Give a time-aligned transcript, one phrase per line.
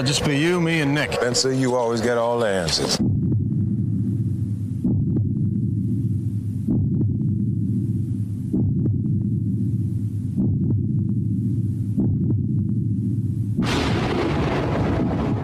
[0.00, 1.12] it'll just be you, me, and Nick.
[1.12, 2.98] Spencer, you always get all the answers.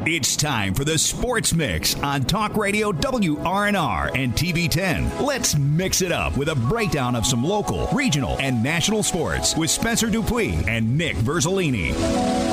[0.09, 5.21] It's time for the Sports Mix on Talk Radio WRNR and TV10.
[5.21, 9.69] Let's mix it up with a breakdown of some local, regional, and national sports with
[9.69, 12.46] Spencer Dupuis and Nick Verzolini.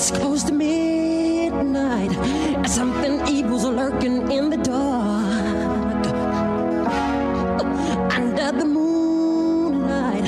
[0.00, 2.12] It's close to midnight.
[2.66, 6.06] Something evil's lurking in the dark.
[8.16, 10.24] Under the moonlight,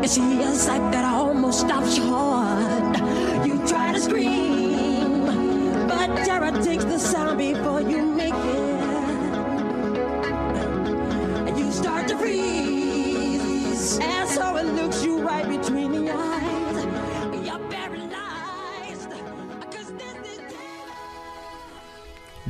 [0.00, 2.98] you see a sight that almost stops your heart.
[3.44, 4.45] You try to scream,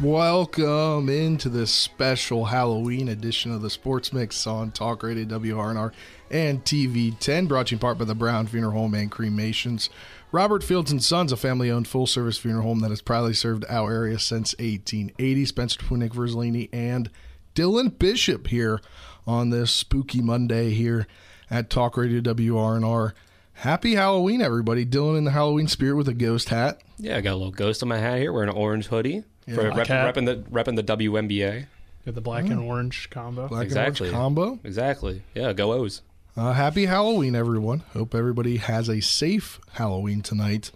[0.06, 5.90] Welcome into this special Halloween edition of the Sports Mix on Talk Radio WRNR
[6.30, 9.90] and TV10, brought to you in part by the Brown Funeral Home and Cremations.
[10.30, 14.20] Robert Fields and Sons, a family-owned full-service funeral home that has proudly served our area
[14.20, 15.44] since 1880.
[15.44, 17.10] Spencer Twinick Verzolini and
[17.56, 18.80] Dylan Bishop here
[19.26, 21.08] on this spooky Monday here
[21.50, 23.12] at Talk Radio WRNR.
[23.54, 24.86] Happy Halloween, everybody!
[24.86, 26.80] Dylan in the Halloween spirit with a ghost hat.
[26.96, 29.24] Yeah, I got a little ghost on my hat here, wearing an orange hoodie.
[29.54, 31.66] For rep, repping the repping the WNBA.
[32.04, 33.48] Got the black and orange combo.
[33.48, 34.08] Black Exactly.
[34.08, 34.60] and orange combo.
[34.64, 35.22] Exactly.
[35.34, 36.02] Yeah, go O's.
[36.36, 37.80] Uh, happy Halloween, everyone.
[37.94, 40.70] Hope everybody has a safe Halloween tonight.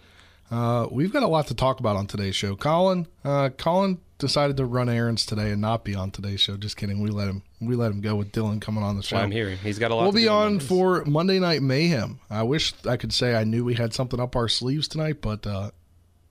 [0.49, 2.55] Uh, we've got a lot to talk about on today's show.
[2.55, 6.57] Colin, uh, Colin decided to run errands today and not be on today's show.
[6.57, 7.01] Just kidding.
[7.01, 7.43] We let him.
[7.61, 9.15] We let him go with Dylan coming on the show.
[9.15, 9.57] What I'm hearing.
[9.57, 10.01] He's got a lot.
[10.03, 12.19] We'll to be do on for Monday Night Mayhem.
[12.29, 15.45] I wish I could say I knew we had something up our sleeves tonight, but
[15.47, 15.71] uh,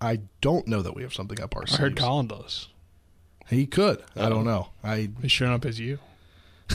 [0.01, 1.79] I don't know that we have something up our sleeve.
[1.81, 2.69] I heard Colin does.
[3.49, 4.03] He could.
[4.17, 4.69] I don't know.
[4.83, 5.99] I He's showing up as you.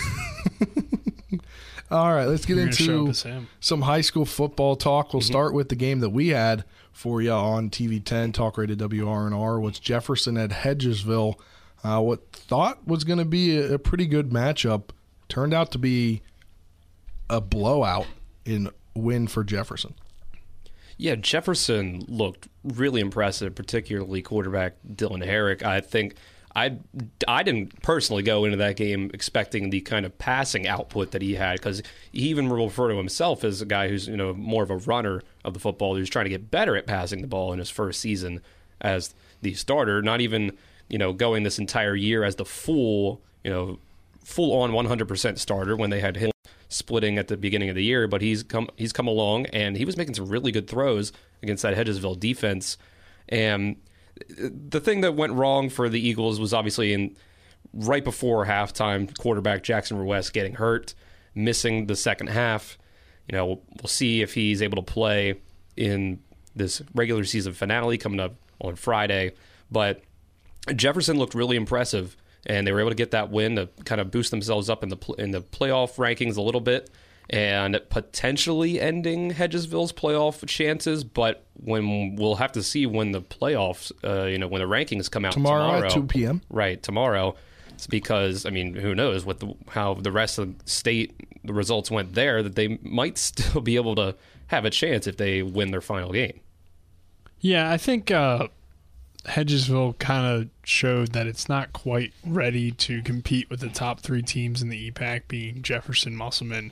[1.92, 2.26] all right.
[2.26, 3.48] Let's get You're gonna show into as him.
[3.60, 5.14] some high school football talk.
[5.14, 9.62] We'll start with the game that we had for you on TV10 Talk Radio WRNR.
[9.62, 11.36] Was Jefferson at Hedgesville?
[11.84, 14.90] Uh, what thought was going to be a, a pretty good matchup
[15.30, 16.22] turned out to be
[17.30, 18.08] a blowout
[18.44, 19.94] in win for Jefferson.
[20.98, 25.64] Yeah, Jefferson looked really impressive, particularly quarterback Dylan Herrick.
[25.64, 26.16] I think
[26.56, 26.78] I
[27.28, 31.36] I didn't personally go into that game expecting the kind of passing output that he
[31.36, 34.70] had because he even referred to himself as a guy who's you know more of
[34.70, 37.60] a runner of the football who's trying to get better at passing the ball in
[37.60, 38.42] his first season
[38.80, 40.02] as the starter.
[40.02, 40.58] Not even
[40.88, 43.80] you know going this entire year as the full you know
[44.24, 46.32] full on 100% starter when they had him
[46.70, 49.86] splitting at the beginning of the year, but he's come he's come along and he
[49.86, 51.12] was making some really good throws
[51.44, 52.78] against that Hedgesville defense.
[53.30, 53.78] And
[54.38, 57.16] the thing that went wrong for the Eagles was obviously in
[57.74, 60.94] right before halftime, quarterback Jackson West getting hurt,
[61.34, 62.78] missing the second half.
[63.30, 65.36] You know, we'll see if he's able to play
[65.76, 66.20] in
[66.56, 69.34] this regular season finale coming up on Friday.
[69.70, 70.02] But
[70.76, 74.12] Jefferson looked really impressive, and they were able to get that win to kind of
[74.12, 76.90] boost themselves up in the in the playoff rankings a little bit,
[77.30, 81.04] and potentially ending Hedgesville's playoff chances.
[81.04, 85.10] But when we'll have to see when the playoffs, uh, you know, when the rankings
[85.10, 86.42] come out Tomorrow tomorrow, at 2 p.m.
[86.50, 87.36] right tomorrow.
[87.74, 91.14] It's because I mean, who knows what the, how the rest of the state
[91.44, 94.16] the results went there that they might still be able to
[94.48, 96.40] have a chance if they win their final game.
[97.40, 98.48] Yeah, I think uh,
[99.26, 104.22] Hedgesville kind of showed that it's not quite ready to compete with the top three
[104.22, 106.72] teams in the EPAC, being Jefferson, Musselman,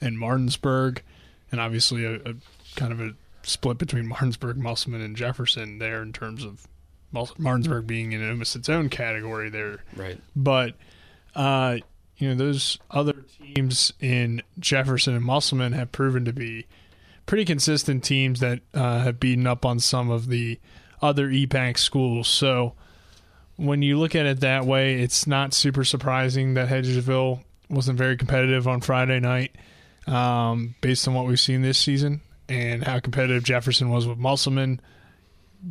[0.00, 1.02] and Martinsburg,
[1.50, 2.34] and obviously a, a
[2.76, 6.66] kind of a split between Martinsburg, Musselman, and Jefferson there in terms of
[7.38, 9.84] Martinsburg being in almost its own category there.
[9.96, 10.18] Right.
[10.34, 10.74] but
[11.34, 11.78] uh,
[12.16, 16.66] you know those other teams in Jefferson and Musselman have proven to be
[17.26, 20.58] pretty consistent teams that uh, have beaten up on some of the
[21.02, 22.28] other EPAC schools.
[22.28, 22.74] So
[23.56, 28.16] when you look at it that way, it's not super surprising that Hedgesville wasn't very
[28.16, 29.54] competitive on Friday night,
[30.06, 34.80] um, based on what we've seen this season and how competitive Jefferson was with Musselman.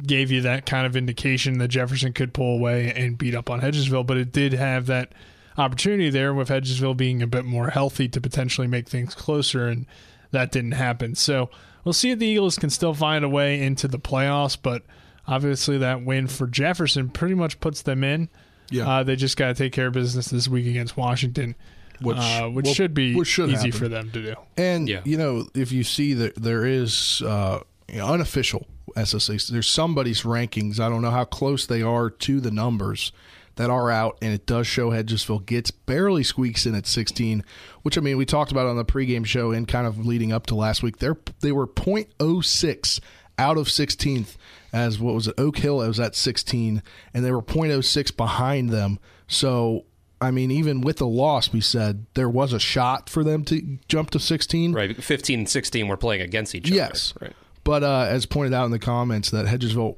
[0.07, 3.61] Gave you that kind of indication that Jefferson could pull away and beat up on
[3.61, 5.13] Hedgesville, but it did have that
[5.55, 9.85] opportunity there with Hedgesville being a bit more healthy to potentially make things closer, and
[10.31, 11.13] that didn't happen.
[11.13, 11.51] So
[11.83, 14.81] we'll see if the Eagles can still find a way into the playoffs, but
[15.27, 18.29] obviously that win for Jefferson pretty much puts them in.
[18.69, 18.89] Yeah.
[18.89, 21.55] Uh, they just got to take care of business this week against Washington.
[22.01, 23.71] which, uh, which well, should be which should easy happen.
[23.71, 24.35] for them to do.
[24.57, 25.01] And Yeah.
[25.05, 30.23] you know, if you see that there is uh, you know, unofficial SSA, there's somebody's
[30.23, 30.79] rankings.
[30.79, 33.11] I don't know how close they are to the numbers
[33.55, 37.43] that are out, and it does show Hedgesville gets barely squeaks in at 16.
[37.83, 40.47] Which I mean, we talked about on the pregame show and kind of leading up
[40.47, 40.97] to last week.
[40.97, 42.99] They're they were .06
[43.37, 44.35] out of 16th
[44.73, 46.81] as what was it Oak Hill it was at 16
[47.13, 49.85] and they were .06 behind them so
[50.19, 53.77] I mean even with the loss we said there was a shot for them to
[53.87, 57.27] jump to 16 Right, 15 and 16 were playing against each yes other.
[57.27, 57.35] Right.
[57.63, 59.97] but uh, as pointed out in the comments that Hedgesville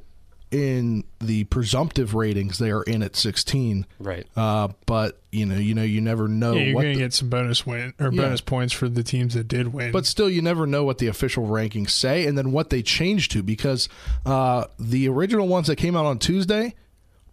[0.52, 4.26] in the presumptive ratings they are in at 16 Right.
[4.36, 7.06] uh, but you know you know you never know Yeah, you're what going to the-
[7.06, 8.22] get some bonus win or Yeah.
[8.22, 9.92] bonus points for the teams that did win.
[9.92, 13.30] But still, you never know what the official rankings say and then what they change
[13.30, 13.90] to because
[14.26, 16.76] uh, the original ones that came out on Tuesday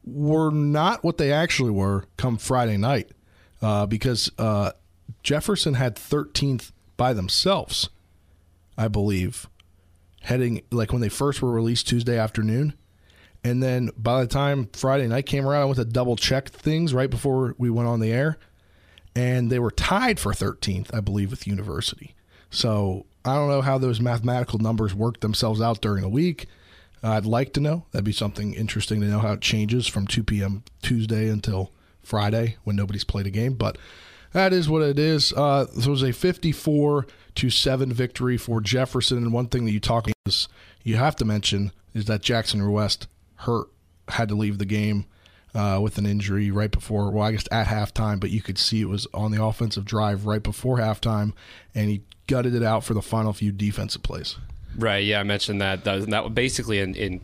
[0.05, 3.11] were not what they actually were come Friday night
[3.61, 4.73] uh, because uh,
[5.23, 7.89] Jefferson had 13th by themselves,
[8.77, 9.47] I believe,
[10.23, 12.73] heading like when they first were released Tuesday afternoon.
[13.45, 16.95] And then by the time Friday night came around, I went to double check things
[16.95, 18.39] right before we went on the air
[19.15, 22.15] and they were tied for 13th, I believe, with University.
[22.51, 26.47] So I don't know how those mathematical numbers work themselves out during the week.
[27.03, 27.85] I'd like to know.
[27.91, 30.63] That'd be something interesting to know how it changes from 2 p.m.
[30.83, 31.73] Tuesday until
[32.03, 33.55] Friday when nobody's played a game.
[33.55, 33.77] But
[34.33, 35.33] that is what it is.
[35.33, 39.19] Uh, this was a 54 to seven victory for Jefferson.
[39.19, 40.49] And one thing that you talk is
[40.85, 43.09] you have to mention is that Jackson West
[43.43, 43.69] hurt,
[44.09, 45.07] had to leave the game
[45.55, 48.81] uh, with an injury right before, well, I guess at halftime, but you could see
[48.81, 51.33] it was on the offensive drive right before halftime,
[51.75, 54.37] and he gutted it out for the final few defensive plays.
[54.77, 55.05] Right.
[55.05, 55.85] Yeah, I mentioned that.
[55.85, 57.21] That, that basically in, in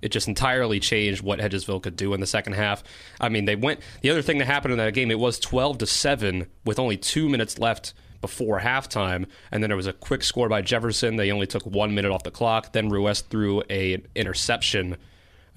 [0.00, 2.82] it just entirely changed what Hedgesville could do in the second half.
[3.20, 3.80] I mean, they went.
[4.02, 6.96] The other thing that happened in that game, it was twelve to seven with only
[6.96, 11.16] two minutes left before halftime, and then there was a quick score by Jefferson.
[11.16, 12.72] They only took one minute off the clock.
[12.72, 14.96] Then Ruiz threw a interception.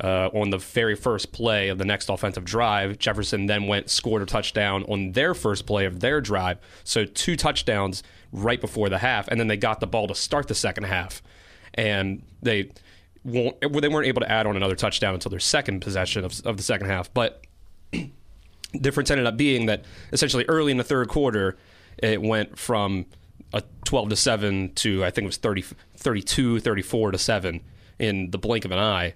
[0.03, 4.21] Uh, on the very first play of the next offensive drive, Jefferson then went scored
[4.21, 6.57] a touchdown on their first play of their drive.
[6.83, 8.03] So two touchdowns
[8.33, 11.23] right before the half, and then they got the ball to start the second half,
[11.75, 12.71] and they
[13.23, 16.57] won't they weren't able to add on another touchdown until their second possession of, of
[16.57, 17.13] the second half.
[17.13, 17.45] But
[18.81, 21.57] difference ended up being that essentially early in the third quarter,
[21.97, 23.05] it went from
[23.53, 25.63] a 12 to 7 to I think it was 30,
[25.97, 27.61] 32, 34 to 7
[27.99, 29.15] in the blink of an eye.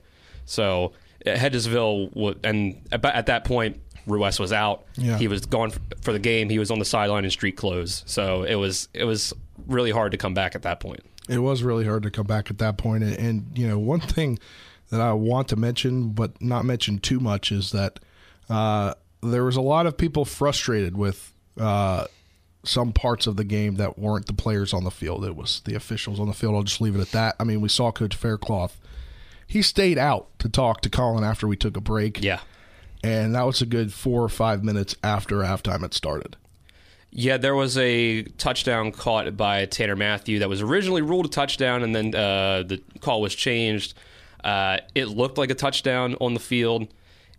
[0.50, 0.94] So
[1.26, 4.86] uh, Hedgesville and at that point, Ruiz was out.
[4.96, 5.18] Yeah.
[5.18, 6.50] He was gone for the game.
[6.50, 8.04] He was on the sideline in street clothes.
[8.06, 9.34] So it was it was
[9.68, 11.02] really hard to come back at that point.
[11.28, 13.04] It was really hard to come back at that point.
[13.04, 14.40] And, and you know, one thing
[14.90, 18.00] that I want to mention, but not mention too much, is that
[18.50, 22.06] uh, there was a lot of people frustrated with uh,
[22.64, 25.24] some parts of the game that weren't the players on the field.
[25.24, 26.56] It was the officials on the field.
[26.56, 27.36] I'll just leave it at that.
[27.40, 28.80] I mean, we saw Coach Faircloth.
[29.50, 32.22] He stayed out to talk to Colin after we took a break.
[32.22, 32.42] Yeah.
[33.04, 36.38] And that was a good four or five minutes after halftime it started.
[37.10, 41.82] Yeah, there was a touchdown caught by Tanner Matthew that was originally ruled a touchdown,
[41.82, 43.96] and then uh, the call was changed.
[44.44, 46.88] Uh, it looked like a touchdown on the field.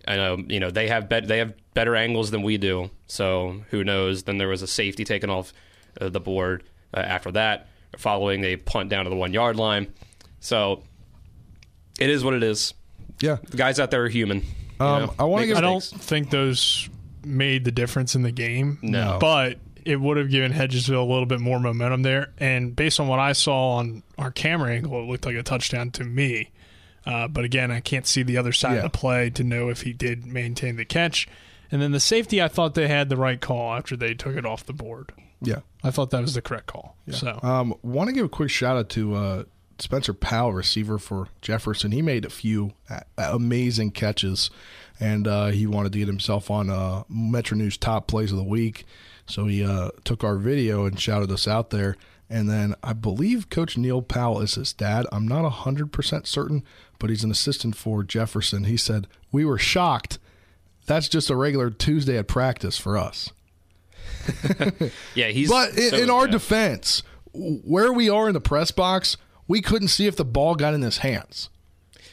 [0.09, 3.63] I know, you know, they have bet- they have better angles than we do, so
[3.71, 4.25] who knows?
[4.25, 5.53] Then there was a safety taken off
[6.01, 9.93] uh, the board uh, after that, following a punt down to the one yard line.
[10.41, 10.83] So
[12.01, 12.75] it is what it is.
[13.21, 13.37] Yeah.
[13.51, 14.39] The guys out there are human.
[14.81, 16.89] you Um, know, I wanna give- I don't think those
[17.25, 18.79] made the difference in the game.
[18.83, 19.19] No.
[19.21, 22.31] But it would have given Hedgesville a little bit more momentum there.
[22.39, 25.91] And based on what I saw on our camera angle, it looked like a touchdown
[25.93, 26.51] to me.
[27.07, 28.77] Uh, but again, I can't see the other side Yeah.
[28.79, 31.27] of the play to know if he did maintain the catch.
[31.73, 34.45] And then the safety, I thought they had the right call after they took it
[34.45, 35.13] off the board.
[35.43, 35.61] Yeah.
[35.83, 36.97] I thought that was the correct call.
[37.11, 39.43] So Um, want to give a quick shout out to uh,
[39.83, 41.93] Spencer Powell, receiver for Jefferson.
[41.93, 42.73] He made a few
[43.17, 44.51] amazing catches,
[44.99, 48.45] and uh, he wanted to get himself on uh, Metro News top plays of the
[48.45, 48.85] week.
[49.27, 51.97] So he uh, took our video and shouted us out there.
[52.29, 55.07] And then I believe Coach Neil Powell is his dad.
[55.11, 56.63] I'm not 100% certain,
[56.99, 58.65] but he's an assistant for Jefferson.
[58.65, 60.19] He said, We were shocked.
[60.87, 63.31] That's just a regular Tuesday at practice for us.
[65.15, 65.49] yeah, he's.
[65.49, 66.33] But in, so- in our yeah.
[66.33, 69.17] defense, where we are in the press box,
[69.51, 71.51] we couldn't see if the ball got in his hands.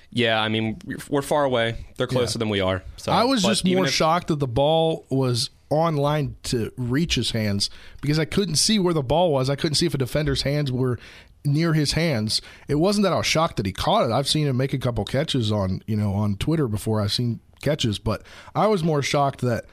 [0.09, 1.85] Yeah, I mean, we're far away.
[1.95, 2.81] They're closer than we are.
[2.95, 6.71] So, I was but just more if- shocked that the ball was on line to
[6.77, 7.69] reach his hands
[8.01, 9.51] because I couldn't see where the ball was.
[9.51, 10.97] I couldn't see if a defender's hands were
[11.45, 12.41] near his hands.
[12.67, 14.11] It wasn't that I was shocked that he caught it.
[14.11, 17.01] I've seen him make a couple catches on, you know, on Twitter before.
[17.01, 18.23] I've seen catches, but
[18.55, 19.65] I was more shocked that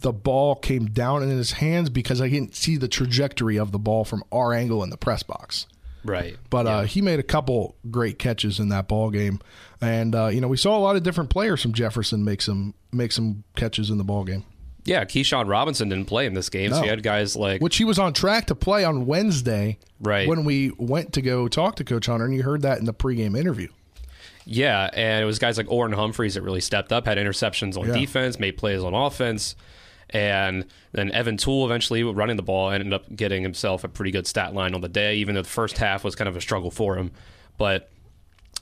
[0.00, 3.78] the ball came down in his hands because I didn't see the trajectory of the
[3.78, 5.68] ball from our angle in the press box.
[6.04, 6.36] Right.
[6.50, 9.40] But uh, he made a couple great catches in that ball game,
[9.80, 12.74] and uh, you know we saw a lot of different players from Jefferson make some
[12.92, 14.44] make some catches in the ball game,
[14.84, 16.84] yeah, Keyshawn Robinson didn't play in this game, so No.
[16.84, 19.78] you had guys like which he was on track to play on Wednesday.
[20.00, 20.26] Right.
[20.26, 22.92] when we went to go talk to Coach Hunter, and you heard that in the
[22.94, 23.68] pregame interview.
[24.44, 27.86] Yeah, and it was guys like Orrin Humphreys that really stepped up, had interceptions on
[27.86, 27.94] Yeah.
[27.94, 29.54] defense, made plays on offense,
[30.12, 34.26] and then Evan Toole eventually running the ball ended up getting himself a pretty good
[34.26, 36.70] stat line on the day, even though the first half was kind of a struggle
[36.70, 37.10] for him.
[37.58, 37.90] But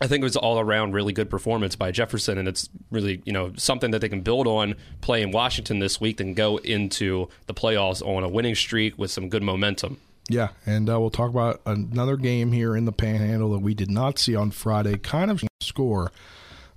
[0.00, 3.32] I think it was all around really good performance by Jefferson, and it's really you
[3.32, 7.54] know something that they can build on playing Washington this week, then go into the
[7.54, 9.98] playoffs on a winning streak with some good momentum.
[10.28, 13.90] Yeah, and uh, we'll talk about another game here in the Panhandle that we did
[13.90, 14.96] not see on Friday.
[14.96, 16.12] Kind of score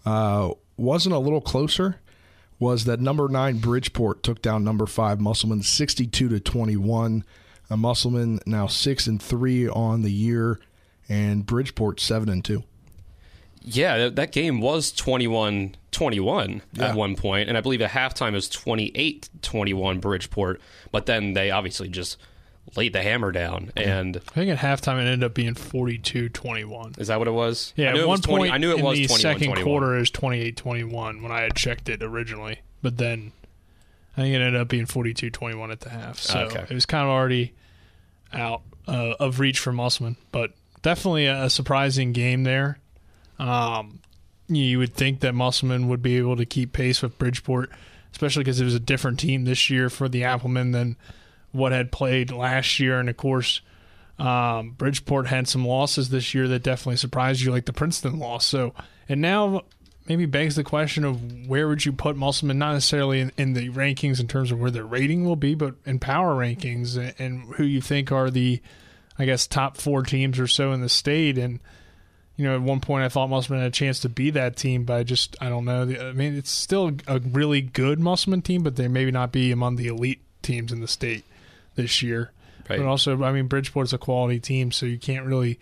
[0.05, 1.99] uh, wasn't a little closer.
[2.63, 7.25] Was that number nine Bridgeport took down number five Musselman sixty-two to twenty-one.
[7.69, 10.61] Uh, Musselman now six and three on the year,
[11.09, 12.63] and Bridgeport seven and two.
[13.65, 16.89] Yeah, that, that game was 21 21 Yeah.
[16.89, 21.33] at one point, and I believe at halftime it was 28 21 Bridgeport, but then
[21.33, 22.17] they obviously just
[22.75, 23.71] laid the hammer down.
[23.75, 26.99] And I think at halftime it ended up being 42-21.
[26.99, 27.73] is that what it was?
[27.75, 29.47] Yeah, I at one was 20, point I knew it in was the 21 second
[29.47, 29.63] 21.
[29.63, 33.31] quarter is 28-21 when I had checked it originally, but then
[34.17, 36.19] I think it ended up being 42-21 at the half.
[36.19, 36.65] So Okay.
[36.69, 37.53] it was kind of already
[38.31, 40.51] out uh, of reach for Musselman, but
[40.81, 42.79] definitely a, a surprising game there.
[43.39, 43.99] Um,
[44.47, 47.71] you would think that Musselman would be able to keep pace with Bridgeport,
[48.11, 50.95] especially because it was a different team this year for the Applemen than
[51.53, 53.61] what had played last year, and of course.
[54.19, 58.45] Um, Bridgeport had some losses this year that definitely surprised you, like the Princeton loss.
[58.45, 58.75] So,
[59.09, 59.63] and now
[60.07, 63.69] maybe begs the question of where would you put Musselman, not necessarily in, in the
[63.69, 67.55] rankings in terms of where their rating will be, but in power rankings and, and
[67.55, 68.61] who you think are the,
[69.17, 71.37] I guess, top four teams or so in the state.
[71.37, 71.59] And,
[72.35, 74.83] you know, at one point I thought Musselman had a chance to be that team,
[74.83, 75.83] but I just, I don't know.
[75.83, 79.77] I mean, it's still a really good Musselman team, but they maybe not be among
[79.77, 81.23] the elite teams in the state
[81.75, 82.31] this year.
[82.69, 82.79] Right.
[82.79, 85.59] But also, I mean, Bridgeport's a quality team, so you can't really,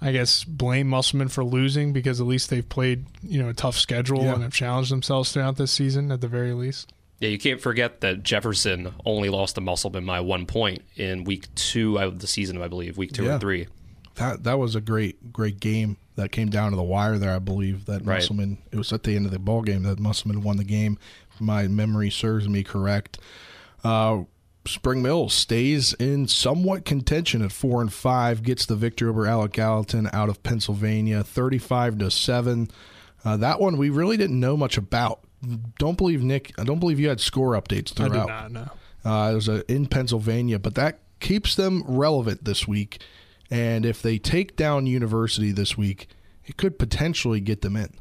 [0.00, 3.76] I guess, blame Musselman for losing because at least they've played, you know, a tough
[3.78, 4.34] schedule Yeah.
[4.34, 6.92] and have challenged themselves throughout this season at the very least.
[7.20, 11.54] Yeah, you can't forget that Jefferson only lost to Musselman by one point in week
[11.54, 13.32] two of the season, I believe, week two Yeah.
[13.34, 13.68] and three.
[14.16, 17.34] That that was a great great game that came down to the wire there.
[17.34, 18.16] I believe that Right.
[18.16, 18.58] Musselman.
[18.72, 20.98] It was at the end of the ball game that Musselman won the game.
[21.32, 23.18] If my memory serves me correct.
[23.84, 24.24] Uh,
[24.66, 28.42] Spring Mills stays in somewhat contention at four and five.
[28.42, 32.70] Gets the victory over Albert Gallatin out of Pennsylvania, thirty-five to seven.
[33.24, 35.20] Uh, that one we really didn't know much about.
[35.78, 36.52] Don't believe Nick.
[36.58, 38.12] I don't believe you had score updates throughout.
[38.12, 38.48] I throughout.
[38.48, 38.72] did not
[39.04, 39.10] know.
[39.10, 43.02] Uh, it was uh, in Pennsylvania, but that keeps them relevant this week.
[43.50, 46.06] And if they take down University this week,
[46.44, 47.92] it could potentially get them in.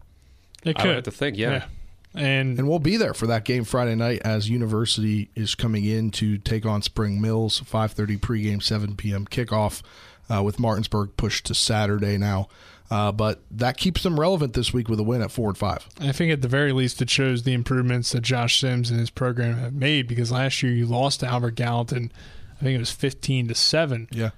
[0.64, 0.88] It I could.
[0.88, 1.66] would have to think, yeah.
[2.14, 6.12] And, And we'll be there for that game Friday night as University is coming in
[6.12, 7.62] to take on Spring Mills.
[7.62, 9.26] 5:30 pregame, 7 p.m.
[9.26, 9.82] kickoff
[10.30, 12.48] uh, with Martinsburg pushed to Saturday now.
[12.90, 15.88] Uh, but that keeps them relevant this week with a win at four and five.
[16.02, 19.10] I think at the very least it shows the improvements that Josh Sims and his
[19.10, 22.12] program have made because last year you lost to Albert Gallatin,
[22.60, 24.10] I think it was 15 to 7.
[24.12, 24.32] Yeah.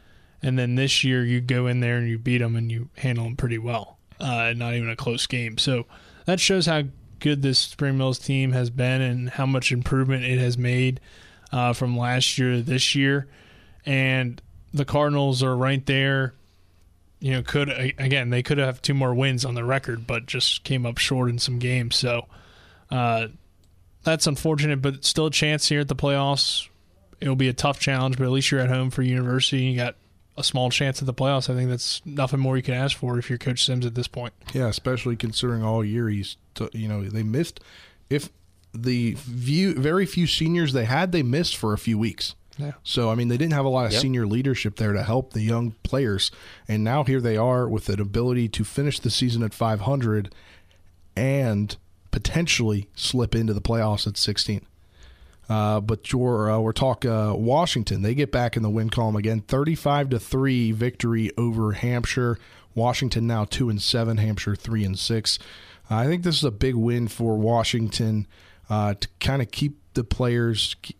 [0.44, 3.24] And then this year you go in there and you beat them and you handle
[3.24, 3.98] them pretty well.
[4.20, 5.58] Uh, not even a close game.
[5.58, 5.88] So
[6.25, 6.84] that shows how
[7.24, 11.00] good this Spring Mills team has been and how much improvement it has made
[11.53, 13.27] uh, from last year to this year.
[13.86, 14.42] And
[14.74, 16.34] the Cardinals are right there.
[17.20, 20.65] You know, could again they could have two more wins on the record, but just
[20.65, 21.96] came up short in some games.
[21.96, 22.27] So
[22.92, 23.27] uh,
[24.03, 26.68] that's unfortunate, but still a chance here at the playoffs.
[27.22, 29.62] It'll be a tough challenge, but at least you're at home for University.
[29.62, 29.96] You got
[30.37, 31.49] a small chance at the playoffs.
[31.49, 34.07] I think that's nothing more you can ask for if you're Coach Sims at this
[34.07, 34.33] point.
[34.53, 37.59] Yeah, especially considering all year he's, t- you know, they missed.
[38.09, 38.29] If
[38.73, 42.35] the few, very few seniors they had, they missed for a few weeks.
[42.57, 42.73] Yeah.
[42.83, 44.01] So I mean, they didn't have a lot of Yep.
[44.01, 46.29] senior leadership there to help the young players,
[46.67, 50.33] and now here they are with an ability to finish the season at 500
[51.15, 51.75] and
[52.11, 54.65] potentially slip into the playoffs at 16.
[55.50, 58.01] Uh, but your uh, we're talking uh, Washington.
[58.01, 62.38] They get back in the win column again, thirty-five to three victory over Hampshire.
[62.75, 64.17] Washington now two and seven.
[64.17, 65.39] Hampshire three and six.
[65.89, 68.25] I think this is a big win for Washington
[68.69, 70.97] uh, to kind of keep the players keep,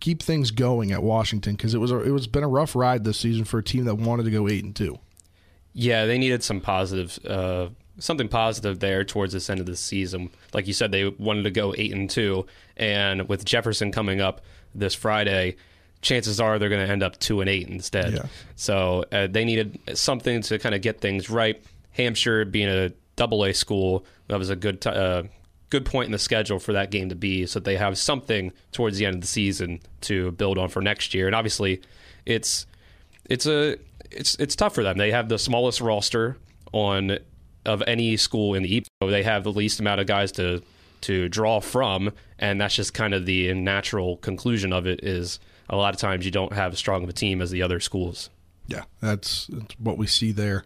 [0.00, 3.04] keep things going at Washington because it was a, it was been a rough ride
[3.04, 4.98] this season for a team that wanted to go eight and two.
[5.74, 10.30] Yeah, they needed some positive uh, something positive there towards this end of the season.
[10.52, 14.40] Like you said, they wanted to go eight and two, and with Jefferson coming up
[14.74, 15.56] this Friday,
[16.00, 18.14] chances are they're going to end up two and eight instead.
[18.14, 18.26] Yeah.
[18.56, 21.62] So uh, they needed something to kind of get things right.
[21.92, 25.24] Hampshire being a double A school, that was a good t- uh,
[25.70, 28.96] good point in the schedule for that game to be, so they have something towards
[28.98, 31.26] the end of the season to build on for next year.
[31.26, 31.82] And obviously,
[32.24, 32.66] it's
[33.24, 33.76] it's a
[34.10, 34.96] it's it's tough for them.
[34.98, 36.36] They have the smallest roster
[36.72, 37.18] on
[37.68, 38.88] of any school in the East.
[39.00, 40.62] They have the least amount of guys to
[41.02, 45.00] to draw from, and that's just kind of the natural conclusion of it.
[45.04, 45.38] Is
[45.70, 47.78] a lot of times you don't have as strong of a team as the other
[47.78, 48.30] schools.
[48.66, 50.64] Yeah, that's, that's what we see there.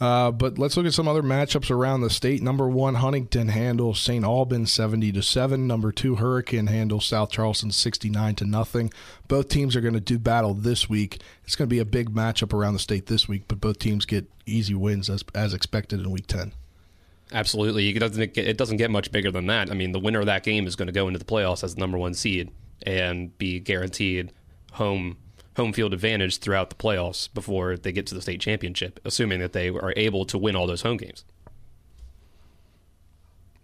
[0.00, 2.40] Uh, but let's look at some other matchups around the state.
[2.40, 4.24] Number one, Huntington handles St.
[4.24, 5.66] Albans seventy to seven.
[5.66, 8.92] Number two, Hurricane handles South Charleston sixty nine to nothing.
[9.26, 11.20] Both teams are going to do battle this week.
[11.44, 14.04] It's going to be a big matchup around the state this week, but both teams
[14.04, 16.52] get easy wins as as expected in week ten.
[17.32, 19.70] Absolutely, it doesn't get, it doesn't get much bigger than that.
[19.70, 21.74] I mean, the winner of that game is going to go into the playoffs as
[21.74, 22.50] the number one seed
[22.84, 24.32] and be guaranteed
[24.72, 25.16] home
[25.58, 29.52] home field advantage throughout the playoffs before they get to the state championship, assuming that
[29.52, 31.24] they are able to win all those home games.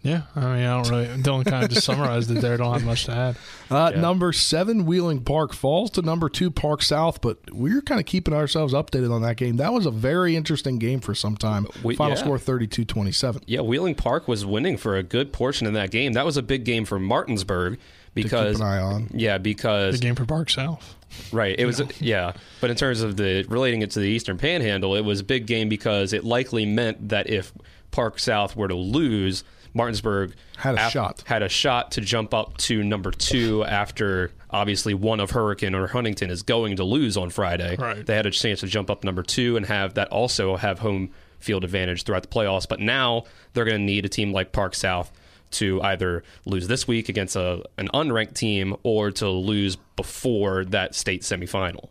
[0.03, 1.07] Yeah, I mean, I don't really.
[1.23, 2.53] Dylan kind of just summarized it there.
[2.53, 3.37] I don't have much to add.
[3.71, 4.03] Uh, Yeah.
[4.03, 8.35] Number seven, Wheeling Park falls to number two, Park South, but we're kind of keeping
[8.35, 9.57] ourselves updated on that game.
[9.57, 11.67] That was a very interesting game for some time.
[11.83, 12.23] We- Final yeah.
[12.23, 13.45] score 32 27.
[13.47, 16.13] Yeah, Wheeling Park was winning for a good portion of that game.
[16.13, 17.79] That was a big game for Martinsburg
[18.15, 19.09] because an eye on.
[19.13, 20.97] yeah, because The game for Park South.
[21.33, 21.55] Right.
[21.59, 25.03] It was yeah, but in terms of the relating it to the Eastern Panhandle, it
[25.05, 27.53] was a big game because it likely meant that if
[27.93, 31.23] Park South were to lose, Martinsburg Had a af- shot.
[31.27, 35.87] Had a shot to jump up to number two after obviously one of Hurricane or
[35.87, 37.77] Huntington is going to lose on Friday.
[37.77, 38.05] Right.
[38.05, 41.11] They had a chance to jump up number two and have that also have home
[41.39, 42.69] field advantage throughout the playoffs.
[42.69, 45.13] But now they're going to need a team like Park South
[45.55, 50.95] to either lose this week against a an unranked team or to lose before that
[50.95, 51.89] state semifinal.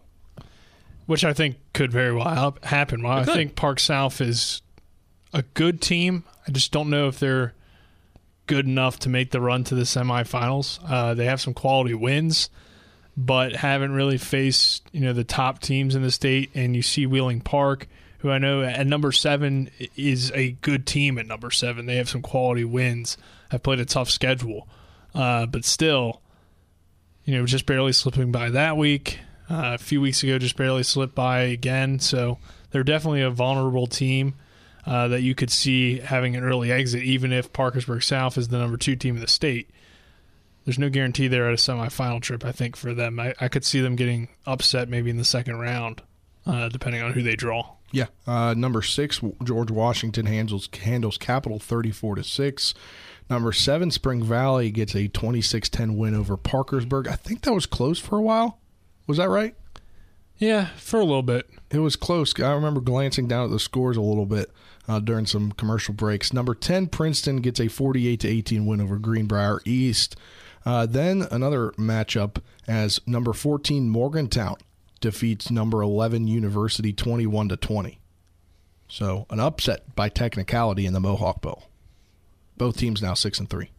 [1.05, 3.01] which I think could very well happen.
[3.03, 4.61] While I think Park South is
[5.33, 7.53] a good team, I just don't know if they're
[8.47, 10.79] good enough to make the run to the semifinals.
[10.87, 12.49] Uh, they have some quality wins,
[13.15, 16.49] but haven't really faced you know the top teams in the state.
[16.53, 17.87] And you see Wheeling Park,
[18.23, 21.19] who I know at number seven is a good team.
[21.19, 23.17] At number seven, they have some quality wins.
[23.51, 24.67] Have played a tough schedule,
[25.13, 26.23] uh, but still
[27.25, 29.19] you know, just barely slipping by that week.
[29.49, 31.99] Uh, a few weeks ago, just barely slipped by again.
[31.99, 32.37] So
[32.71, 34.35] they're definitely a vulnerable team
[34.85, 38.57] uh, that you could see having an early exit, even if Parkersburg South is the
[38.57, 39.69] number two team in the state.
[40.65, 43.19] There's no guarantee there at a semifinal trip, I think, for them.
[43.19, 46.01] I, I could see them getting upset maybe in the second round,
[46.45, 47.75] uh, depending on who they draw.
[47.93, 48.07] Yeah.
[48.25, 52.73] Uh, number six, George Washington handles handles Capital 34 to 6.
[53.29, 57.07] Number seven, Spring Valley gets a 26 10 win over Parkersburg.
[57.07, 58.59] I think that was close for a while.
[59.05, 59.55] Was that right?
[60.39, 61.47] Yeah, for a little bit.
[61.69, 62.37] It was close.
[62.39, 64.51] I remember glancing down at the scores a little bit
[64.87, 66.33] uh, during some commercial breaks.
[66.33, 70.15] Number 10, Princeton gets a 48 to 18 win over Greenbrier East.
[70.65, 74.55] Uh, then another matchup as number 14, Morgantown
[75.03, 77.99] defeats number 11, University 21 to 20.
[78.87, 81.65] So an upset by technicality in the Mohawk Bowl.
[82.57, 83.69] Both teams now 6 and 3.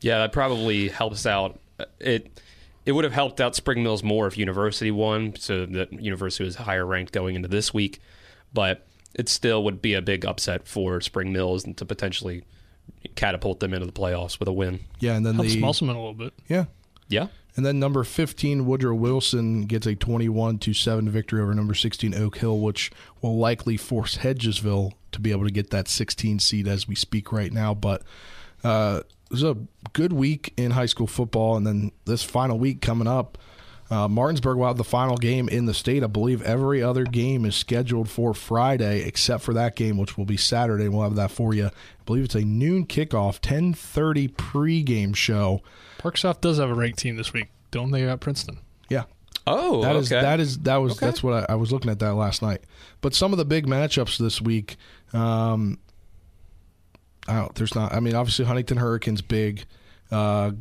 [0.00, 1.60] Yeah, that probably helps out.
[2.00, 2.40] It
[2.84, 6.56] it would have helped out Spring Mills more if University won, so that University was
[6.56, 8.00] higher ranked going into this week.
[8.52, 12.42] But it still would be a big upset for Spring Mills and to potentially
[13.14, 14.80] catapult them into the playoffs with a win.
[14.98, 16.32] Yeah, and then Helps the Musselman a little bit.
[16.48, 16.64] Yeah,
[17.08, 21.74] Yeah, And then number 15, Woodrow Wilson gets a 21 to 7 victory over number
[21.74, 22.90] 16, Oak Hill, which
[23.20, 27.32] will likely force Hedgesville to be able to get that 16 seed as we speak
[27.32, 27.74] right now.
[27.74, 28.02] But
[28.62, 29.56] uh, it was a
[29.92, 31.56] good week in high school football.
[31.56, 33.38] And then this final week coming up,
[33.90, 36.02] uh, Martinsburg will have the final game in the state.
[36.04, 40.26] I believe every other game is scheduled for Friday except for that game, which will
[40.26, 40.88] be Saturday.
[40.88, 41.66] We'll have that for you.
[41.66, 41.70] I
[42.04, 45.62] believe it's a noon kickoff, 10:30 pregame show.
[45.98, 47.48] Park South does have a ranked team this week.
[47.70, 48.58] Don't they At Princeton?
[48.88, 49.04] Yeah,
[49.46, 50.20] Oh, That is okay.
[50.22, 51.06] that is that was Okay.
[51.06, 52.60] that's what I, I was looking at that last night.
[53.00, 54.76] But some of the big matchups this week,
[55.12, 55.78] um,
[57.26, 57.92] I don't, there's not.
[57.92, 59.64] I mean, obviously Huntington Hurricanes big,
[60.10, 60.52] uh,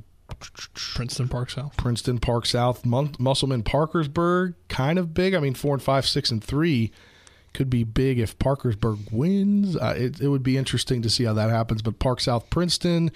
[0.95, 1.75] Princeton Park South.
[1.77, 5.33] Princeton Park South, Mun- Musselman Parkersburg kind of big.
[5.33, 6.91] I mean, four and five, six and three
[7.53, 9.75] could be big if Parkersburg wins.
[9.75, 11.81] Uh, it it would be interesting to see how that happens.
[11.81, 13.11] But Park South, Princeton.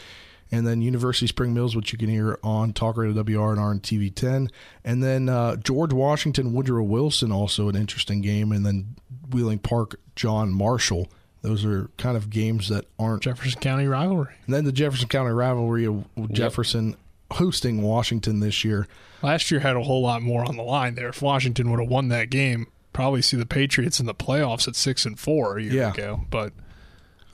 [0.54, 4.14] And then University Spring Mills, which you can hear on Talk Radio WRNR and TV
[4.14, 4.50] 10.
[4.84, 8.52] And then uh, George Washington, Woodrow Wilson, also an interesting game.
[8.52, 8.98] And then
[9.30, 11.10] Wheeling Park, John Marshall
[11.42, 13.24] Those are kind of games that aren't.
[13.24, 14.36] Jefferson County rivalry.
[14.46, 16.96] And then the Jefferson County rivalry of Jefferson
[17.32, 18.88] hosting Washington this year.
[19.24, 21.10] Last year had a whole lot more on the line there.
[21.10, 24.76] If Washington would have won that game, probably see the Patriots in the playoffs at
[24.76, 25.94] six and four a year Yeah.
[25.94, 26.22] ago.
[26.30, 26.54] But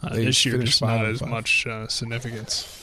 [0.04, 1.30] uh, this year, just not as five.
[1.30, 2.77] much uh, significance.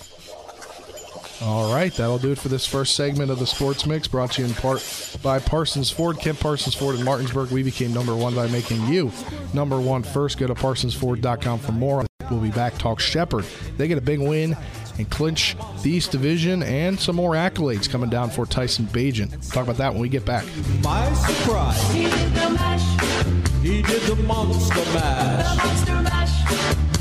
[1.45, 4.43] All right, that'll do it for this first segment of the Sports Mix, brought to
[4.43, 6.19] you in part by Parsons Ford.
[6.19, 7.51] Kent Parsons Ford in Martinsburg.
[7.51, 9.13] We became number one by making you
[9.53, 10.39] number one first.
[10.39, 12.07] Go to parsonsford.com for more.
[12.31, 12.79] We'll be back.
[12.79, 13.45] Talk Shepherd.
[13.77, 14.57] They get a big win
[14.97, 19.53] and clinch the East Division and some more accolades coming down for Tyson Bagent.
[19.53, 20.47] Talk about that when we get back.
[20.83, 26.24] My surprise, He did the mash, he did the monster the monster mash.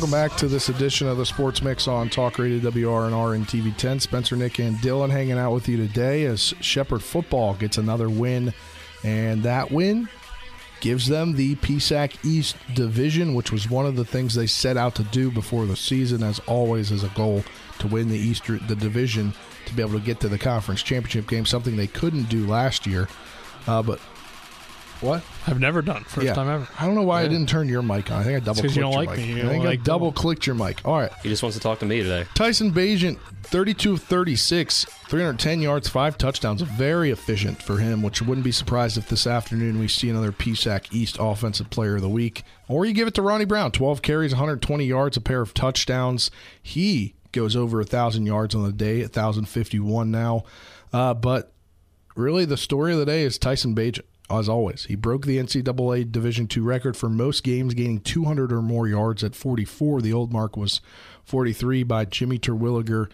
[0.00, 3.76] Welcome back to this edition of the Sports Mix on Talk Radio WRNR and TV
[3.76, 4.00] 10.
[4.00, 8.54] Spencer, Nick, and Dylan hanging out with you today as Shepherd football gets another win,
[9.04, 10.08] and that win
[10.80, 14.94] gives them the PSAC East Division, which was one of the things they set out
[14.94, 17.44] to do before the season, as always, as a goal
[17.80, 19.34] to win the Easter the division
[19.66, 22.86] to be able to get to the conference championship game, something they couldn't do last
[22.86, 23.06] year.
[23.66, 24.00] Uh, but
[25.00, 25.22] what?
[25.46, 26.04] I've never done.
[26.04, 26.68] First time ever.
[26.78, 28.20] I don't know why I didn't turn your mic on.
[28.20, 29.18] I think I double clicked you don't your like mic.
[29.18, 29.32] me.
[29.32, 30.86] You I don't think I double clicked your mic.
[30.86, 31.10] All right.
[31.22, 32.26] He just wants to talk to me today.
[32.34, 36.62] Tyson Bagent, 32 of 36, 310 yards, five touchdowns.
[36.62, 40.92] Very efficient for him, which wouldn't be surprised if this afternoon we see another PSAC
[40.92, 42.42] East Offensive Player of the Week.
[42.68, 46.30] Or you give it to Ronnie Brown, 12 carries, 120 yards, a pair of touchdowns.
[46.62, 50.44] He goes over 1,000 yards on the day, 1,051 now.
[50.92, 51.52] Uh, but
[52.14, 54.02] really, the story of the day is Tyson Bagent.
[54.30, 58.62] As always, he broke the NCAA Division II record for most games, gaining 200 or
[58.62, 60.00] more yards at 44.
[60.00, 60.80] The old mark was
[61.24, 63.10] 43 by Jimmy Terwilliger,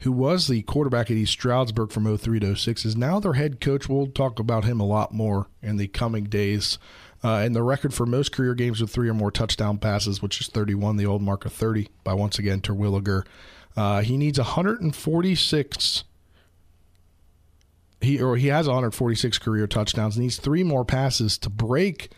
[0.00, 3.60] who was the quarterback at East Stroudsburg from 03 to 06, is now their head
[3.60, 3.88] coach.
[3.88, 6.78] We'll talk about him a lot more in the coming days.
[7.22, 10.40] Uh, and the record for most career games with three or more touchdown passes, which
[10.40, 13.24] is 31, the old mark of 30 by once again Terwilliger.
[13.76, 16.04] Uh, he needs 146
[18.00, 22.10] he or he has 146 career touchdowns and needs three more passes to break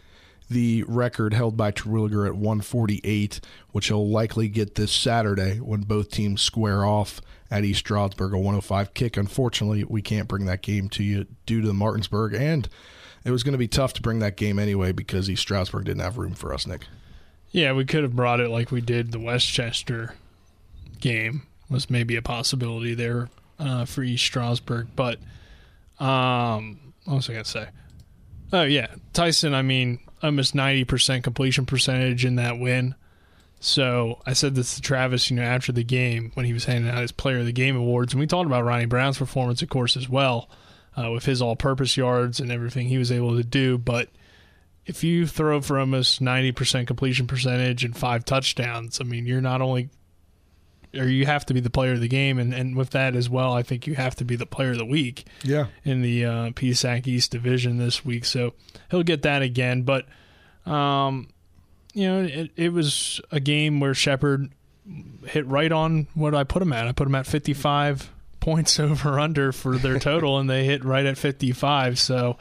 [0.50, 3.40] the record held by Terwilliger at 148,
[3.70, 7.20] which he'll likely get this Saturday when both teams square off
[7.52, 9.16] at East Stroudsburg, a 105 kick.
[9.16, 12.68] Unfortunately, we can't bring that game to you due to the Martinsburg, and
[13.24, 16.02] it was going to be tough to bring that game anyway because East Stroudsburg didn't
[16.02, 16.86] have room for us, Nick.
[17.52, 20.14] Yeah, we could have brought it like we did the Westchester
[21.00, 21.42] game.
[21.68, 23.28] Was maybe a possibility there
[23.60, 25.20] uh, for East Stroudsburg, but
[26.00, 27.68] um, what was I gonna say?
[28.52, 29.54] Oh yeah, Tyson.
[29.54, 32.94] I mean, almost ninety percent completion percentage in that win.
[33.60, 36.90] So I said this to Travis, you know, after the game when he was handing
[36.90, 39.68] out his Player of the Game awards, and we talked about Ronnie Brown's performance, of
[39.68, 40.48] course, as well,
[40.96, 43.76] uh, with his all-purpose yards and everything he was able to do.
[43.76, 44.08] But
[44.86, 49.60] if you throw for almost 90% completion percentage and five touchdowns, I mean, you're not
[49.60, 49.90] only,
[50.94, 52.38] or you have to be the player of the game.
[52.38, 54.79] And, and with that as well, I think you have to be the player of
[54.79, 55.66] the week Yeah.
[55.85, 58.24] in the uh, PSAC East Division this week.
[58.24, 58.55] So
[58.90, 59.83] he'll get that again.
[59.83, 60.07] But,
[60.66, 61.29] um,
[61.94, 64.50] you know, it, it was a game where Shepherd
[65.26, 66.88] hit right on what I put him at.
[66.88, 71.05] I put him at 55 points over under for their total, and they hit right
[71.07, 71.98] at 55.
[71.98, 72.37] So,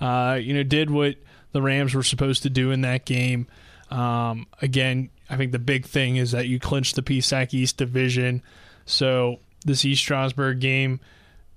[0.00, 1.16] uh, you know, did what
[1.52, 3.46] the Rams were supposed to do in that game.
[3.90, 8.42] Um, again, I think the big thing is that you clinched the PSAC East division.
[8.84, 11.00] So this East Stroudsburg game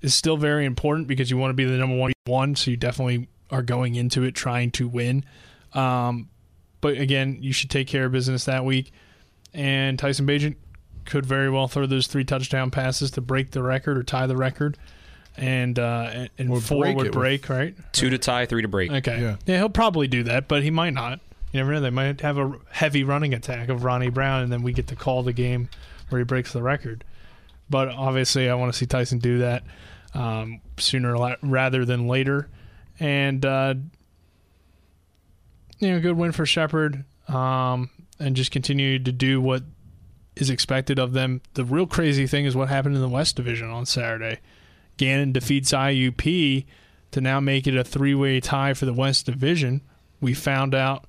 [0.02, 2.56] is still very important because you want to be the number one one.
[2.56, 5.26] So you definitely are going into it trying to win.
[5.74, 6.30] Um,
[6.82, 8.92] but again, you should take care of business that week.
[9.54, 10.56] And Tyson Bagent
[11.06, 14.38] could very well throw those three touchdown passes to break the record or tie the
[14.38, 14.78] record.
[15.36, 17.76] And uh, and- and Or four break would break, right?
[17.92, 18.92] Two to tie, three to break.
[18.92, 19.20] Okay.
[19.20, 19.36] Yeah.
[19.48, 19.58] Yeah.
[19.58, 21.20] he'll probably do that, but he might not.
[21.54, 21.82] You never know.
[21.82, 24.96] They might have a heavy running attack of Ronnie Brown, and then we get to
[24.96, 25.70] call the game
[26.10, 27.04] where he breaks the record.
[27.70, 29.64] But obviously, I want to see Tyson do that
[30.16, 32.50] um, sooner rather than later.
[33.00, 33.76] And, uh,
[35.80, 37.90] you know, good win for Shepherd um,
[38.20, 39.64] and just continue to do what
[40.36, 41.42] is expected of them.
[41.54, 44.40] The real crazy thing is what happened in the West Division on Saturday.
[44.98, 46.66] Gannon defeats IUP
[47.12, 49.82] to now make it a three way tie for the West Division.
[50.20, 51.06] We found out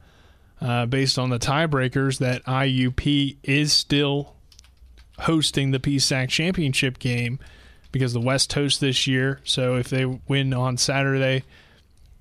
[0.65, 4.35] uh, based on the tiebreakers, that IUP is still
[5.19, 7.39] hosting the PSAC championship game
[7.93, 9.41] because the West hosts this year.
[9.45, 11.45] So if they win on Saturday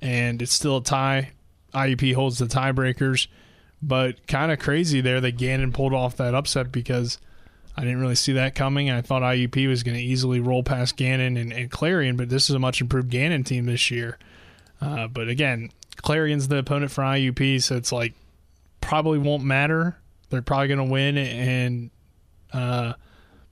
[0.01, 1.31] and it's still a tie,
[1.73, 3.27] IUP holds the tiebreakers.
[3.81, 7.19] But kind of crazy there that Gannon pulled off that upset because
[7.77, 8.91] I didn't really see that coming.
[8.91, 12.49] I thought IUP was going to easily roll past Gannon and, and, Clarion, but this
[12.49, 14.17] is a much improved Gannon team this year.
[14.81, 18.13] Uh, but again, Clarion's the opponent for IUP, so it's like
[18.93, 19.97] probably won't matter.
[20.29, 21.89] They're probably going to win and
[22.53, 22.93] uh,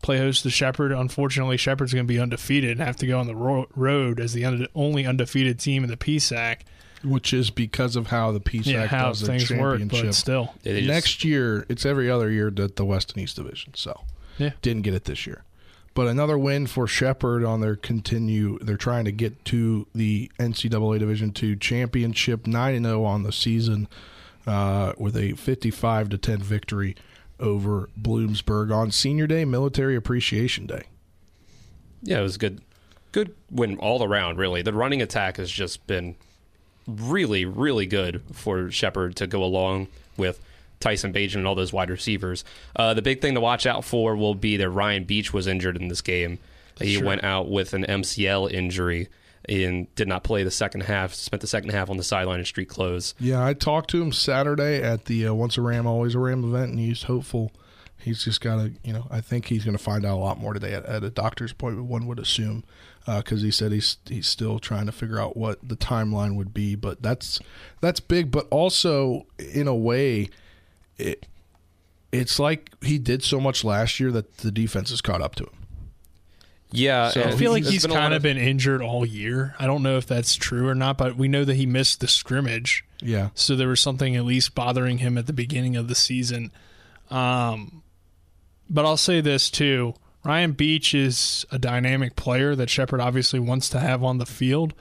[0.03, 0.91] play host to Shepherd.
[0.91, 4.33] Unfortunately, Shepherd's going to be undefeated and have to go on the ro- road as
[4.33, 6.57] the only undefeated team in the PSAC
[7.03, 9.91] which is because of how the PSAC yeah, how does things the championship.
[9.91, 13.37] Work, but still, just, next year it's every other year that the West and East
[13.37, 13.73] division.
[13.73, 14.01] So
[14.37, 15.43] yeah, didn't get it this year.
[15.95, 18.59] But another win for Shepherd on their continue.
[18.59, 23.31] They're trying to get to the NCAA Division Two championship, nine and zero on the
[23.31, 23.87] season,
[24.47, 26.95] uh, with a fifty-five to ten victory
[27.39, 30.83] over Bloomsburg on Senior Day, Military Appreciation Day.
[32.03, 32.61] Yeah, it was good.
[33.11, 34.37] Good win all around.
[34.37, 36.15] Really, the running attack has just been
[36.87, 40.41] really, really good for Shepherd to go along with
[40.79, 42.43] Tyson Bagent and all those wide receivers.
[42.75, 45.77] Uh, the big thing to watch out for will be that Ryan Beach was injured
[45.77, 46.39] in this game.
[46.79, 47.05] He sure.
[47.05, 49.07] went out with an MCL injury
[49.49, 51.13] and did not play the second half.
[51.13, 53.15] Spent the second half on the sideline in street clothes.
[53.19, 56.43] Yeah, I talked to him Saturday at the uh, Once a Ram, Always a Ram
[56.43, 57.51] event, and he's hopeful.
[57.97, 60.39] He's just got to, you know, I think he's going to find out a lot
[60.39, 61.87] more today at, at a doctor's appointment.
[61.87, 62.63] One would assume
[63.05, 66.53] because uh, he said he's he's still trying to figure out what the timeline would
[66.53, 66.75] be.
[66.75, 67.39] But that's
[67.79, 68.31] that's big.
[68.31, 70.29] But also in a way,
[70.97, 71.27] it
[72.11, 75.43] it's like he did so much last year that the defense has caught up to
[75.43, 75.60] him.
[76.71, 79.55] Yeah, so I feel like he's kind of been injured all year.
[79.59, 82.07] I don't know if that's true or not, but we know that he missed the
[82.07, 82.85] scrimmage.
[83.01, 83.29] Yeah.
[83.35, 86.51] So there was something at least bothering him at the beginning of the season.
[87.09, 87.83] Um,
[88.69, 89.95] but I'll say this too.
[90.23, 94.73] Ryan Beach is a dynamic player that Shepherd obviously wants to have on the field,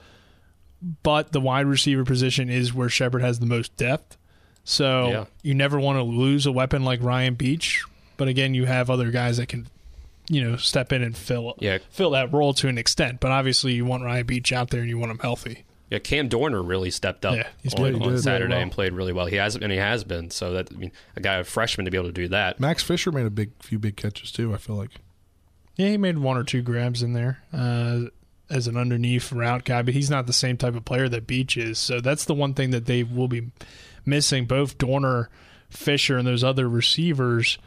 [1.03, 4.17] but the wide receiver position is where Shepherd has the most depth.
[4.63, 5.25] So yeah.
[5.41, 7.83] you never want to lose a weapon like Ryan Beach,
[8.17, 9.67] but again, you have other guys that can,
[10.31, 11.79] you know, step in and fill yeah.
[11.89, 13.19] fill that role to an extent.
[13.19, 15.65] But obviously, you want Ryan Beach out there and you want him healthy.
[15.89, 18.61] Yeah, Cam Dorner really stepped up yeah, he's on, on Saturday well.
[18.61, 19.25] and played really well.
[19.25, 20.31] He has and he has been.
[20.31, 22.61] So that I mean, a guy a freshman to be able to do that.
[22.61, 24.53] Max Fisher made a big few big catches too.
[24.53, 24.91] I feel like.
[25.75, 28.03] Yeah, he made one or two grabs in there uh,
[28.49, 31.57] as an underneath route guy, but he's not the same type of player that Beach
[31.57, 31.77] is.
[31.77, 33.51] So that's the one thing that they will be
[34.05, 34.45] missing.
[34.45, 35.29] Both Dorner,
[35.69, 37.57] Fisher, and those other receivers,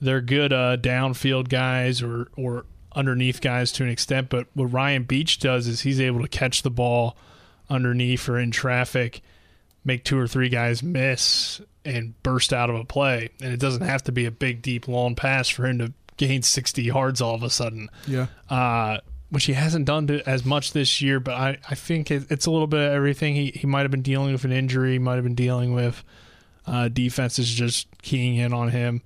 [0.00, 4.28] they're good uh, downfield guys or or underneath guys to an extent.
[4.30, 7.16] But what Ryan Beach does is he's able to catch the ball
[7.68, 9.22] underneath or in traffic,
[9.84, 13.30] make two or three guys miss, and burst out of a play.
[13.40, 16.42] And it doesn't have to be a big, deep, long pass for him to gain
[16.42, 17.88] 60 yards all of a sudden.
[18.06, 18.26] Yeah.
[18.48, 22.30] Uh, which he hasn't done to, as much this year, but I, I think it,
[22.30, 23.34] it's a little bit of everything.
[23.34, 26.04] He, he might have been dealing with an injury, might have been dealing with
[26.64, 29.02] uh, defenses just keying in on him.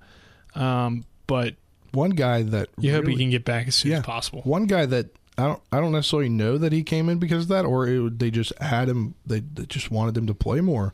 [0.55, 1.55] Um, but
[1.93, 4.41] one guy that you really, hope he can get back as soon yeah, as possible.
[4.43, 7.49] One guy that I don't I don't necessarily know that he came in because of
[7.49, 9.15] that, or it, they just had him.
[9.25, 10.93] They, they, just wanted him to play more.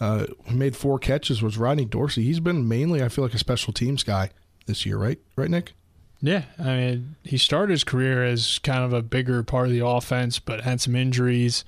[0.00, 1.42] Uh, made four catches.
[1.42, 2.22] Was Rodney Dorsey?
[2.22, 4.30] He's been mainly I feel like a special teams guy
[4.66, 5.18] this year, right?
[5.36, 5.72] Right, Nick?
[6.20, 9.86] Yeah, I mean, he started his career as kind of a bigger part of the
[9.86, 11.64] offense, but had some injuries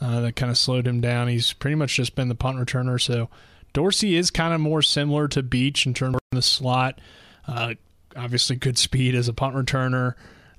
[0.00, 1.28] uh, that kind of slowed him down.
[1.28, 3.00] He's pretty much just been the punt returner.
[3.00, 3.28] So
[3.74, 6.98] Dorsey is kind of more similar to Beach in terms of the slot.
[7.46, 7.74] Uh,
[8.16, 10.14] obviously, good speed as a punt returner.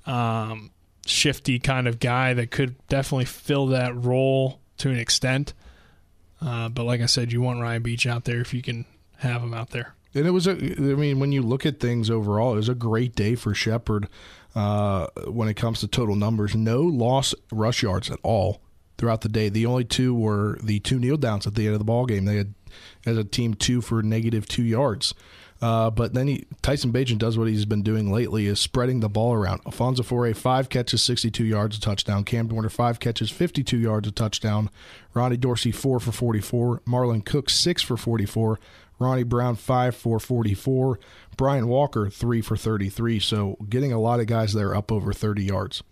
[0.06, 0.70] Um,
[1.04, 5.52] shifty kind of guy that could definitely fill that role to an extent.
[6.40, 8.84] Uh, but like I said, you want Ryan Beach out there if you can
[9.16, 10.52] have him out there and it was a.
[10.52, 14.08] I mean, when you look at things overall, it was a great day for Shepherd
[14.54, 16.56] uh, when it comes to total numbers.
[16.56, 18.62] No loss rush yards at all
[18.96, 19.50] throughout the day.
[19.50, 22.24] The only two were the two kneel downs at the end of the ball game.
[22.24, 22.54] They had
[23.04, 25.14] as a team two for negative two yards.
[25.62, 29.08] Uh, but then he, Tyson Bagent does what he's been doing lately is spreading the
[29.08, 29.62] ball around.
[29.64, 32.24] Alfonso Foray, five catches, 62 yards, a touchdown.
[32.24, 34.68] Cam Dorner, five catches, 52 yards, a touchdown.
[35.14, 36.82] Ronnie Dorsey, four for 44.
[36.86, 38.58] Marlon Cook, six for 44.
[38.98, 40.98] Ronnie Brown, 5 for 44.
[41.36, 43.20] Brian Walker, 3 for 33.
[43.20, 45.82] So getting a lot of guys there up over 30 yards.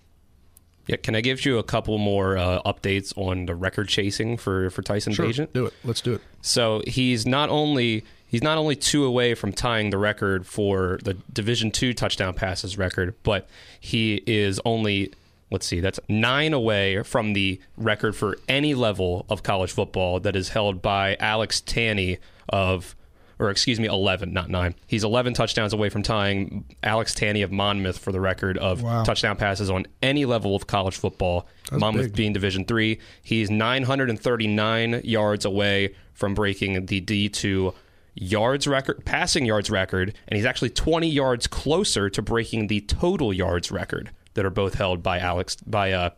[0.86, 4.68] Yeah, can I give you a couple more uh, updates on the record chasing for,
[4.70, 5.52] for Tyson sure, Bagent?
[5.52, 5.74] Do it.
[5.82, 6.20] Let's do it.
[6.42, 11.14] So he's not only he's not only two away from tying the record for the
[11.32, 13.48] Division two touchdown passes record, but
[13.80, 15.12] he is only
[15.50, 20.34] let's see, that's nine away from the record for any level of college football that
[20.34, 22.18] is held by Alex Tanney
[22.48, 22.96] of,
[23.38, 24.74] or excuse me, 11, not nine.
[24.86, 29.02] He's 11 touchdowns away from tying Alex Tanney of Monmouth for the record of Wow.
[29.04, 31.46] touchdown passes on any level of college football.
[31.72, 32.16] Monmouth big.
[32.16, 33.00] being Division three.
[33.22, 37.74] He's 939 yards away from breaking the D2
[38.14, 43.32] yards record, passing yards record, and he's actually 20 yards closer to breaking the total
[43.32, 46.10] yards record that are both held by Alex by uh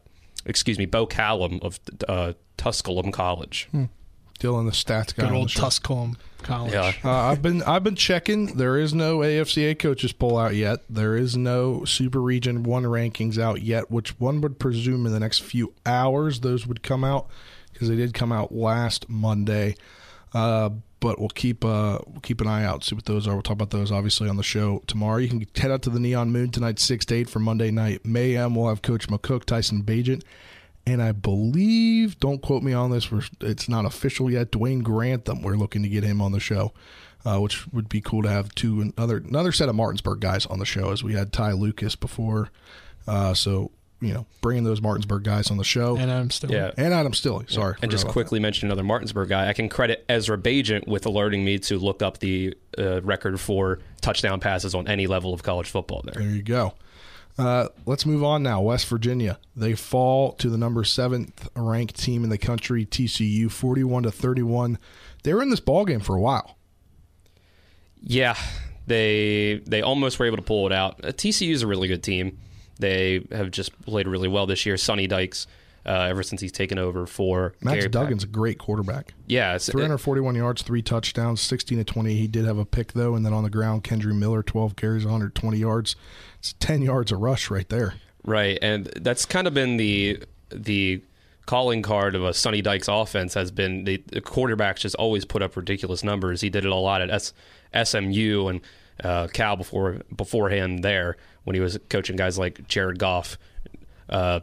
[0.45, 3.69] excuse me, Bo Callum of uh, Tusculum College.
[4.37, 5.25] Dylan, the stats guy.
[5.25, 5.63] Good old show.
[5.63, 6.73] Tusculum College.
[6.73, 6.93] Yeah.
[7.05, 8.57] Uh, I've been I've been checking.
[8.57, 10.81] There is no AFCA coaches poll out yet.
[10.89, 15.21] There is no Super Region One rankings out yet, which one would presume in the
[15.21, 17.29] next few hours those would come out
[17.73, 19.75] because they did come out last Monday.
[20.33, 20.71] Uh,
[21.01, 23.35] but we'll keep uh, we'll keep an eye out, see what those are.
[23.35, 25.19] We'll talk about those obviously on the show tomorrow.
[25.19, 28.05] You can head out to the Neon Moon tonight, six to eight for Monday night
[28.05, 28.55] mayhem.
[28.55, 30.23] We'll have Coach McCook, Tyson Bagent,
[30.87, 34.51] and I believe, don't quote me on this, we're, it's not official yet.
[34.53, 36.73] Dwayne Grantham, we're looking to get him on the show,
[37.25, 40.59] uh, which would be cool to have two another another set of Martinsburg guys on
[40.59, 42.51] the show, as we had Ty Lucas before.
[43.07, 46.71] Uh, so you know, bringing those Martinsburg guys on the show, And I'm still Yeah.
[46.77, 47.51] and Adam Stilley.
[47.51, 49.49] Sorry, And just about quickly mention another Martinsburg guy.
[49.49, 53.79] I can credit Ezra Bagent with alerting me to look up the uh, record for
[54.03, 56.23] touchdown passes on any level of college football there.
[56.23, 56.75] There you go.
[57.39, 58.63] Uh, let's move on now.
[58.63, 59.39] West Virginia.
[59.55, 64.79] They fall to the number seventh ranked team in the country, TCU, forty-one to thirty-one.
[65.23, 66.57] They were in this ball game for a while.
[68.01, 68.37] Yeah,
[68.87, 71.05] they they almost were able to pull it out.
[71.05, 72.39] Uh, TCU is a really good team.
[72.79, 74.77] They have just played really well this year.
[74.77, 75.47] Sonny Dykes,
[75.87, 79.15] uh, ever since he's taken over for Max Gary Duggan's a great quarterback.
[79.27, 82.15] Yeah, it's, 341 yards, three touchdowns, 16 to 20.
[82.15, 85.05] He did have a pick though, and then on the ground, Kendre Miller, 12 carries,
[85.05, 85.95] 120 yards.
[86.39, 87.95] It's 10 yards a rush right there.
[88.25, 91.03] Right, and that's kind of been the the
[91.47, 95.43] calling card of a Sonny Dykes offense has been the, the quarterbacks just always put
[95.43, 96.41] up ridiculous numbers.
[96.41, 97.33] He did it a lot at S,
[97.85, 98.61] SMU and
[99.03, 103.39] uh, Cal before beforehand there when he was coaching guys like Jared Goff.
[104.09, 104.41] Uh,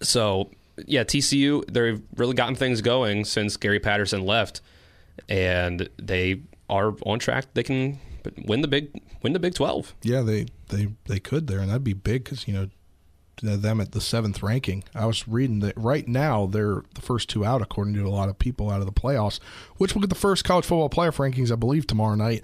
[0.00, 0.50] so
[0.86, 4.60] yeah, TCU they've really gotten things going since Gary Patterson left,
[5.28, 7.46] and they are on track.
[7.54, 7.98] They can
[8.44, 8.90] win the big
[9.22, 9.94] win the Big Twelve.
[10.02, 12.68] Yeah, they they they could there, and that'd be big because you know
[13.42, 14.84] them at the seventh ranking.
[14.94, 18.28] I was reading that right now they're the first two out according to a lot
[18.28, 19.40] of people out of the playoffs,
[19.76, 22.42] which will get the first college football playoff rankings, I believe, tomorrow night.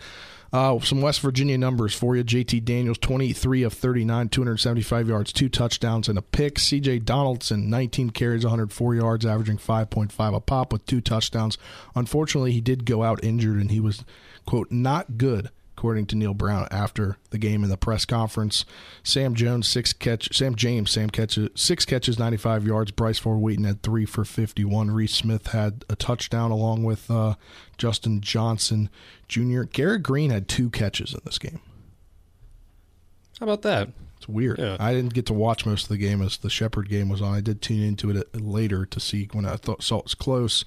[0.52, 2.24] Uh, some West Virginia numbers for you.
[2.24, 6.56] JT Daniels, 23 of 39, 275 yards, two touchdowns, and a pick.
[6.56, 11.56] CJ Donaldson, 19 carries, 104 yards, averaging 5.5 a pop with two touchdowns.
[11.94, 14.04] Unfortunately, he did go out injured, and he was,
[14.44, 18.66] quote, not good according to Neal Brown after the game in the press conference.
[19.02, 22.90] Sam Jones six catch Sam James Sam catches six catches 95 yards.
[22.90, 24.90] Bryce Ford Wheaton had 3 for 51.
[24.90, 27.36] Reese Smith had a touchdown along with uh,
[27.78, 28.90] Justin Johnson
[29.26, 29.62] Jr.
[29.62, 31.60] Garrett Green had two catches in this game.
[33.38, 33.88] How about that?
[34.18, 34.58] It's weird.
[34.58, 34.76] Yeah.
[34.78, 37.32] I didn't get to watch most of the game as the Shepherd game was on.
[37.32, 40.62] I did tune into it later to see when I thought saw it was close.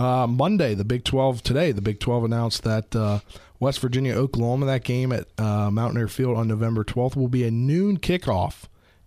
[0.00, 3.20] Uh, Monday, the Big 12 today, the Big 12 announced that uh,
[3.60, 7.50] West Virginia Oklahoma, that game at uh, Mountaineer Field on November 12th, will be a
[7.50, 8.64] noon kickoff.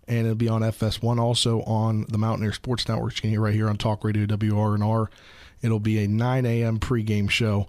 [0.08, 3.16] And it'll be on FS1, also on the Mountaineer Sports Network.
[3.16, 5.08] You can hear right here on Talk Radio WRNR.
[5.62, 6.80] It'll be a 9 a.m.
[6.80, 7.68] pregame show.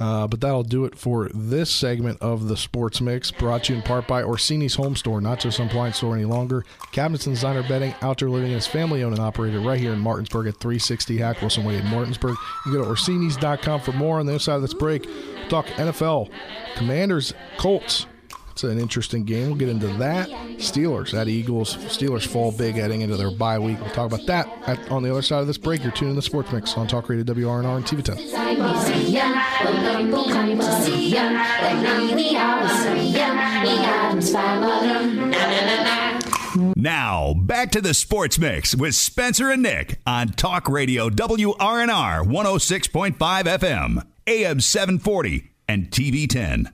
[0.00, 3.78] Uh, but that'll do it for this segment of the Sports Mix, brought to you
[3.78, 6.64] in part by Orsini's Home Store, not just an appliance store any longer.
[6.92, 10.46] Cabinets and designer bedding, outdoor living is family owned and operated right here in Martinsburg
[10.46, 12.36] at 360 Hack Wilson Way in Martinsburg.
[12.66, 14.20] You can go to Orsini's.com for more.
[14.20, 15.06] On the other side of this break,
[15.48, 16.30] talk NFL,
[16.76, 18.06] Commanders, Colts.
[18.54, 19.48] It's an interesting game.
[19.48, 20.28] We'll get into that.
[20.58, 21.76] Steelers at Eagles.
[21.76, 23.80] Steelers fall big heading into their bye week.
[23.80, 25.82] We'll talk about that at, on the other side of this break.
[25.82, 28.16] You're tuning in the Sports Mix on Talk Radio WRNR and TV 10.
[36.76, 43.16] Now, back to the Sports Mix with Spencer and Nick on Talk Radio WRNR 106.5
[43.16, 46.73] FM, AM 740, and TV 10.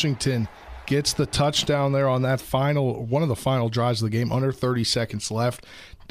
[0.00, 0.48] Washington
[0.86, 4.32] gets the touchdown there on that final one of the final drives of the game.
[4.32, 5.66] Under 30 seconds left.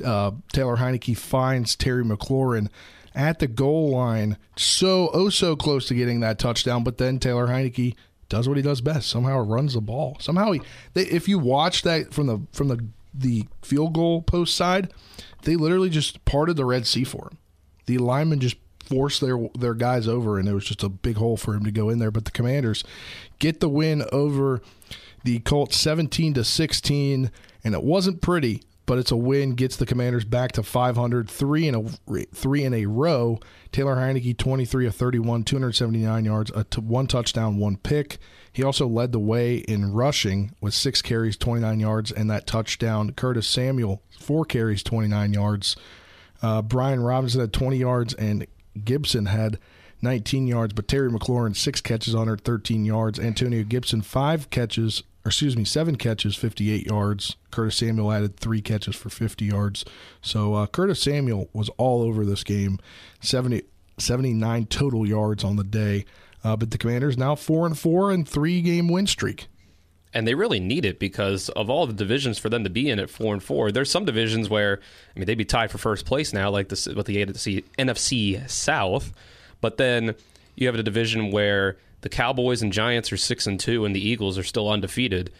[0.05, 2.69] Uh, Taylor Heinicke finds Terry McLaurin
[3.15, 6.83] at the goal line, so oh so close to getting that touchdown.
[6.83, 7.95] But then Taylor Heinicke
[8.29, 9.09] does what he does best.
[9.09, 10.17] Somehow runs the ball.
[10.19, 10.61] Somehow he.
[10.93, 14.93] They, if you watch that from the from the the field goal post side,
[15.45, 17.39] they literally just parted the Red Sea for him.
[17.87, 18.57] The linemen just
[18.89, 21.71] forced their their guys over, and it was just a big hole for him to
[21.71, 22.11] go in there.
[22.11, 22.83] But the Commanders
[23.37, 24.61] get the win over
[25.23, 27.31] the Colts, seventeen to sixteen,
[27.63, 29.55] and it wasn't pretty, but it's a win.
[29.55, 33.39] Gets the Commanders back to five hundred, three in a three in a row.
[33.71, 37.07] Taylor Heinicke, twenty three of thirty one, two hundred seventy nine yards, a t- one
[37.07, 38.17] touchdown, one pick.
[38.51, 43.11] He also led the way in rushing with six carries, 29 yards, and that touchdown.
[43.11, 45.75] Curtis Samuel, four carries, 29 yards.
[46.41, 48.47] Uh, Brian Robinson had 20 yards, and
[48.83, 49.59] Gibson had
[50.01, 50.73] 19 yards.
[50.73, 53.19] But Terry McLaurin, six catches, on her 13 yards.
[53.19, 57.35] Antonio Gibson, five catches, or excuse me, seven catches, 58 yards.
[57.51, 59.85] Curtis Samuel added three catches for 50 yards.
[60.21, 62.79] So uh, Curtis Samuel was all over this game,
[63.21, 63.63] 70,
[63.97, 66.05] 79 total yards on the day.
[66.43, 69.47] Uh, but the Commanders now four and four and three game win streak.
[70.13, 72.99] And they really need it because of all the divisions for them to be in
[72.99, 73.71] at four and four.
[73.71, 74.79] There's some divisions where
[75.15, 78.49] I mean they'd be tied for first place now, like this with the NFC, NFC
[78.49, 79.13] South,
[79.61, 80.15] but then
[80.55, 84.07] you have a division where the Cowboys and Giants are six and two, and the
[84.07, 85.31] Eagles are still undefeated,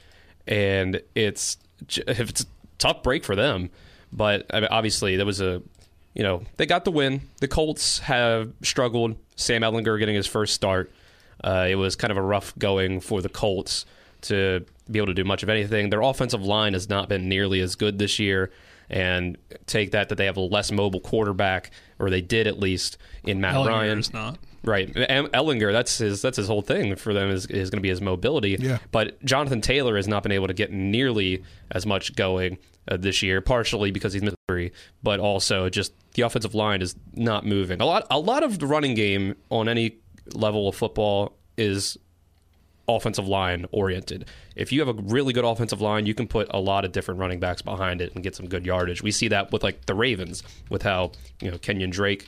[0.48, 1.58] and it's
[1.90, 2.46] it's a
[2.78, 3.70] tough break for them.
[4.12, 5.62] But I mean, obviously there was a
[6.14, 7.22] you know they got the win.
[7.40, 9.16] The Colts have struggled.
[9.36, 10.92] Sam Ehlinger getting his first start.
[11.44, 13.86] Uh, it was kind of a rough going for the Colts
[14.24, 15.90] to be able to do much of anything.
[15.90, 18.52] Their offensive line has not been nearly as good this year.
[18.92, 22.98] And take that that they have a less mobile quarterback, or they did at least
[23.24, 24.00] in Matt Ehlinger Ryan.
[24.00, 24.40] is not.
[24.64, 25.72] Right, Ehlinger.
[25.72, 26.24] That's his.
[26.24, 28.58] That's his whole thing for them is, is going to be his mobility.
[28.60, 28.80] Yeah.
[28.92, 32.58] But Jonathan Taylor has not been able to get nearly as much going
[32.88, 37.46] uh, this year, partially because he's military, but also just the offensive line is not
[37.46, 37.80] moving.
[37.82, 38.08] A lot.
[38.10, 39.98] A lot of the running game on any
[40.34, 41.98] level of football is
[42.90, 44.26] offensive line oriented.
[44.56, 47.20] If you have a really good offensive line, you can put a lot of different
[47.20, 49.02] running backs behind it and get some good yardage.
[49.04, 51.12] We see that with like the Ravens with how,
[51.42, 52.28] you know, Kenyan Drake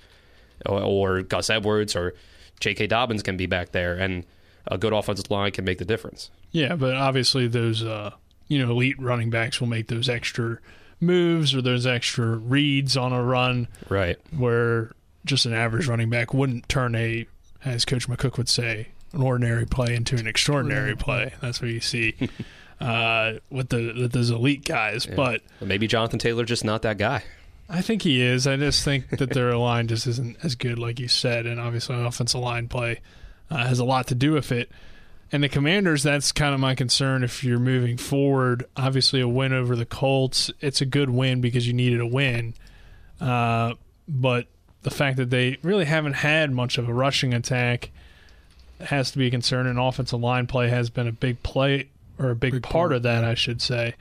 [0.66, 2.14] or, or Gus Edwards or
[2.59, 2.88] J.K.
[2.88, 4.26] Dobbins can be back there and
[4.68, 6.30] a good offensive line can make the difference.
[6.51, 8.12] Yeah, but obviously those uh,
[8.47, 10.59] you know elite running backs will make those extra
[10.99, 14.18] moves or those extra reads on a run Right.
[14.38, 14.91] where
[15.26, 17.26] just an average running back wouldn't turn a,
[17.66, 21.34] as Coach McCook would say, an ordinary play into an extraordinary play.
[21.41, 22.16] That's what you see
[22.80, 25.05] uh, with the with those elite guys.
[25.05, 27.24] But But maybe Jonathan Taylor just not that guy.
[27.70, 28.47] I think he is.
[28.47, 31.95] I just think that their line just isn't as good, like you said, and obviously
[31.95, 32.99] offensive line play
[33.49, 34.70] uh, has a lot to do with it.
[35.32, 38.66] And the Commanders, that's kind of my concern if you're moving forward.
[38.76, 42.53] Obviously, a win over the Colts, it's a good win because you needed a win.
[43.22, 43.76] Uh,
[44.09, 44.47] but
[44.82, 47.91] the fact that they really haven't had much of a rushing attack
[48.86, 52.29] has to be a concern, and offensive line play has been a big play or
[52.32, 53.95] a big, Big part, part, of that, I should say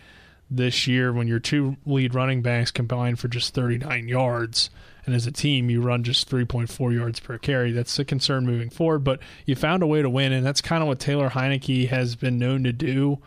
[0.50, 1.12] this year.
[1.12, 4.70] When your two lead running backs combine for just 39 yards
[5.06, 8.70] and as a team you run just 3.4 yards per carry that's a concern moving
[8.70, 9.04] forward.
[9.04, 12.16] But you found a way to win and that's kind of what Taylor Heinicke has
[12.16, 13.18] been known to do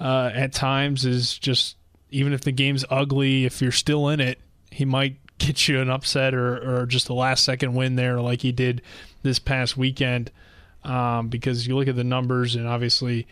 [0.00, 1.76] uh, at times is just
[2.10, 4.38] even if the game's ugly if you're still in it
[4.70, 8.42] he might get you an upset or, or just a last second win there like
[8.42, 8.82] he did
[9.22, 10.30] this past weekend
[10.84, 13.26] um, because you look at the numbers and obviously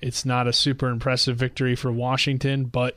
[0.00, 2.96] it's not a super impressive victory for Washington, but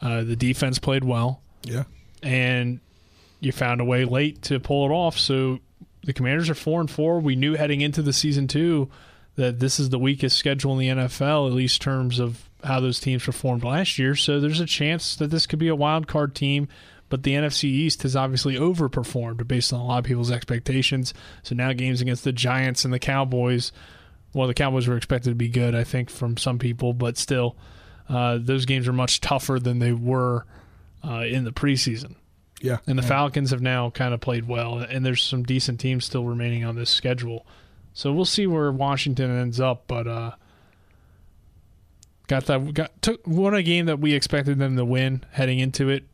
[0.00, 1.84] uh, the defense played well, Yeah.
[2.22, 2.80] and
[3.40, 5.18] you found a way late to pull it off.
[5.18, 5.58] So
[6.04, 7.20] the Commanders are four and four.
[7.20, 8.88] We knew heading into the season two
[9.36, 12.98] that this is the weakest schedule in the NFL, at least terms of how those
[12.98, 14.16] teams performed last year.
[14.16, 16.68] So there's a chance that this could be a wild card team.
[17.08, 21.14] But the NFC East has obviously overperformed based on a lot of people's expectations.
[21.42, 23.72] So now games against the Giants and the Cowboys
[24.32, 27.56] well, the Cowboys were expected to be good, I think, from some people, but still,
[28.08, 30.44] uh, those games are much tougher than they were
[31.04, 32.14] uh, in the preseason.
[32.60, 32.78] Yeah.
[32.86, 36.24] And the Falcons have now kind of played well, and there's some decent teams still
[36.24, 37.46] remaining on this schedule.
[37.94, 40.32] So we'll see where Washington ends up, but uh,
[42.26, 45.88] got that got took won a game that we expected them to win heading into
[45.88, 46.04] it,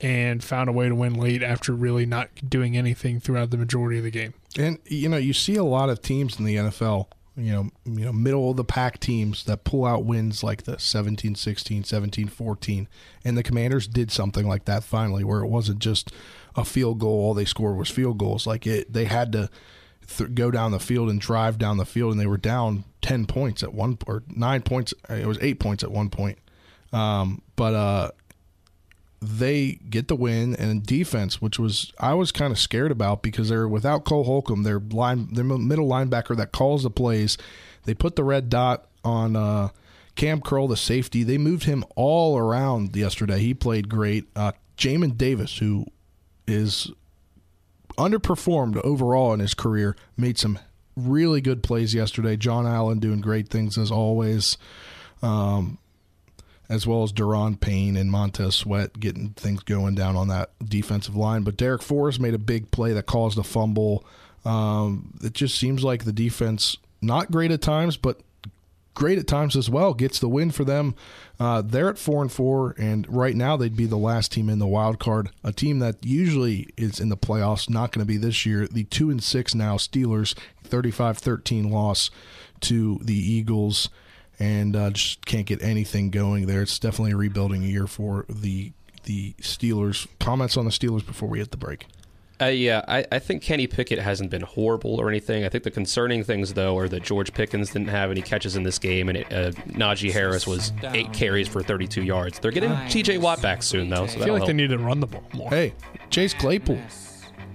[0.00, 3.98] and found a way to win late after really not doing anything throughout the majority
[3.98, 4.34] of the game.
[4.58, 8.04] And you know, you see a lot of teams in the NFL, you know, you
[8.04, 12.86] know, middle of the pack teams that pull out wins like the 17-16, 17-14,
[13.24, 16.12] and the Commanders did something like that finally where it wasn't just
[16.56, 18.46] a field goal all they scored was field goals.
[18.46, 19.50] Like it they had to
[20.06, 23.26] th- go down the field and drive down the field and they were down 10
[23.26, 26.38] points at one or 9 points it was 8 points at one point.
[26.92, 28.10] Um, but uh
[29.20, 33.48] they get the win and defense, which was I was kind of scared about because
[33.48, 37.38] they're without Cole Holcomb, their line, their middle linebacker that calls the plays.
[37.84, 39.68] They put the red dot on uh,
[40.16, 41.22] Cam Curl, the safety.
[41.22, 43.38] They moved him all around yesterday.
[43.38, 44.26] He played great.
[44.34, 45.86] Uh, Jamin Davis, who
[46.46, 46.90] is
[47.96, 50.58] underperformed overall in his career, made some
[50.96, 52.36] really good plays yesterday.
[52.36, 54.58] John Allen doing great things as always.
[55.22, 55.78] Um,
[56.68, 61.16] as well as Daron Payne and Montez Sweat getting things going down on that defensive
[61.16, 61.42] line.
[61.42, 64.04] But Darrick Forrest made a big play that caused a fumble.
[64.44, 68.20] Um, it just seems like the defense, not great at times, but
[68.94, 70.94] great at times as well, gets the win for them.
[71.38, 74.58] Uh, they're at four and four, and right now they'd be the last team in
[74.58, 75.30] the wild card.
[75.44, 78.66] A team that usually is in the playoffs, not going to be this year.
[78.66, 80.34] The two and six now Steelers,
[80.68, 82.10] 35-13 loss
[82.60, 83.90] to the Eagles
[84.38, 86.62] and uh, just can't get anything going there.
[86.62, 88.72] It's definitely a rebuilding year for the
[89.04, 90.06] the Steelers.
[90.18, 91.86] Comments on the Steelers before we hit the break.
[92.38, 95.44] Uh, yeah, I, I think Kenny Pickett hasn't been horrible or anything.
[95.44, 98.62] I think the concerning things, though, are that George Pickens didn't have any catches in
[98.62, 102.38] this game, and it, uh, Najee Harris was eight carries for 32 yards.
[102.38, 103.18] They're getting T.J.
[103.18, 104.06] Watt back soon, though.
[104.06, 105.48] So I feel like they need to run the ball more.
[105.48, 105.72] Hey,
[106.10, 106.78] Chase Claypool,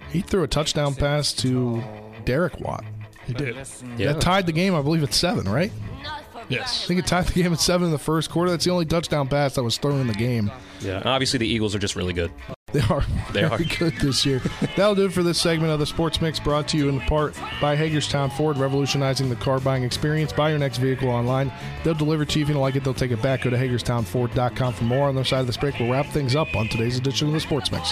[0.09, 1.83] he threw a touchdown pass to
[2.25, 2.83] Derek Watt.
[3.27, 3.55] He did.
[3.97, 4.13] yeah.
[4.13, 4.73] That tied the game.
[4.73, 5.71] I believe it's seven, right?
[6.51, 6.83] Yes.
[6.83, 8.51] I think it tied the game at seven in the first quarter.
[8.51, 10.51] That's the only touchdown pass that was thrown in the game.
[10.81, 10.97] yeah.
[10.97, 12.31] And obviously, the Eagles are just really good.
[12.73, 13.77] They are They very are.
[13.79, 14.41] good this year.
[14.77, 17.35] That'll do it for this segment of the Sports Mix brought to you in part
[17.59, 20.31] by Hagerstown Ford, revolutionizing the car buying experience.
[20.31, 21.51] Buy your next vehicle online.
[21.83, 22.43] They'll deliver to you.
[22.43, 23.41] If you don't like it, they'll take it back.
[23.41, 25.09] Go to HagerstownFord.com for more.
[25.09, 27.33] On the other side of this break, we'll wrap things up on today's edition of
[27.33, 27.91] the Sports Mix.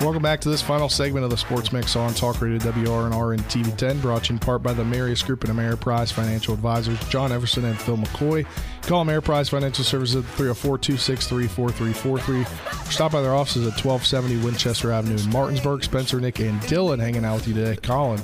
[0.00, 3.42] Welcome back to this final segment of the Sports Mix on Talk Radio WRNR and
[3.44, 7.32] TV10, brought to you in part by the Marius Group and Ameriprise Financial Advisors, John
[7.32, 8.46] Everson and Phil McCoy.
[8.82, 12.88] Call Ameriprise Financial Services at 304-263-4343.
[12.88, 15.84] Or stop by their offices at 1270 Winchester Avenue in Martinsburg.
[15.84, 17.76] Spencer, Nick, and Dylan hanging out with you today.
[17.76, 18.22] Colin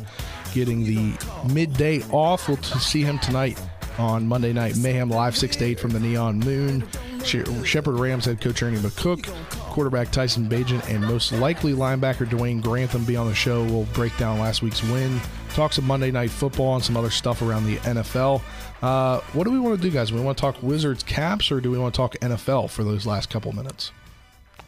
[0.55, 1.13] getting the
[1.53, 2.49] midday off.
[2.49, 3.61] We'll see him tonight
[3.99, 6.85] on Monday Night Mayhem live 6 to 8 from the Neon Moon.
[7.23, 9.29] She- Shepherd Rams head coach Ernie McCook,
[9.77, 13.63] quarterback Tyson Bagent, and most likely linebacker Dwayne Grantham be on the show.
[13.63, 15.21] We'll break down last week's win,
[15.51, 18.41] talk some Monday Night Football, and some other stuff around the NFL.
[18.81, 20.11] Uh, what do we want to do, guys?
[20.15, 23.05] We want to talk Wizards caps, or do we want to talk NFL for those
[23.05, 23.93] last couple minutes?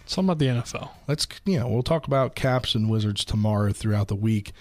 [0.04, 0.90] Something about the NFL.
[1.08, 4.52] Let's you know we'll talk about Caps and Wizards tomorrow throughout the week.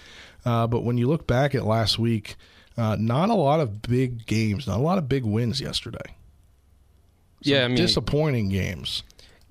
[0.46, 2.36] Uh, but when you look back at last week,
[2.78, 6.14] uh, not a lot of big games, not a lot of big wins yesterday.
[7.42, 9.02] yeah, I mean, Disappointing games.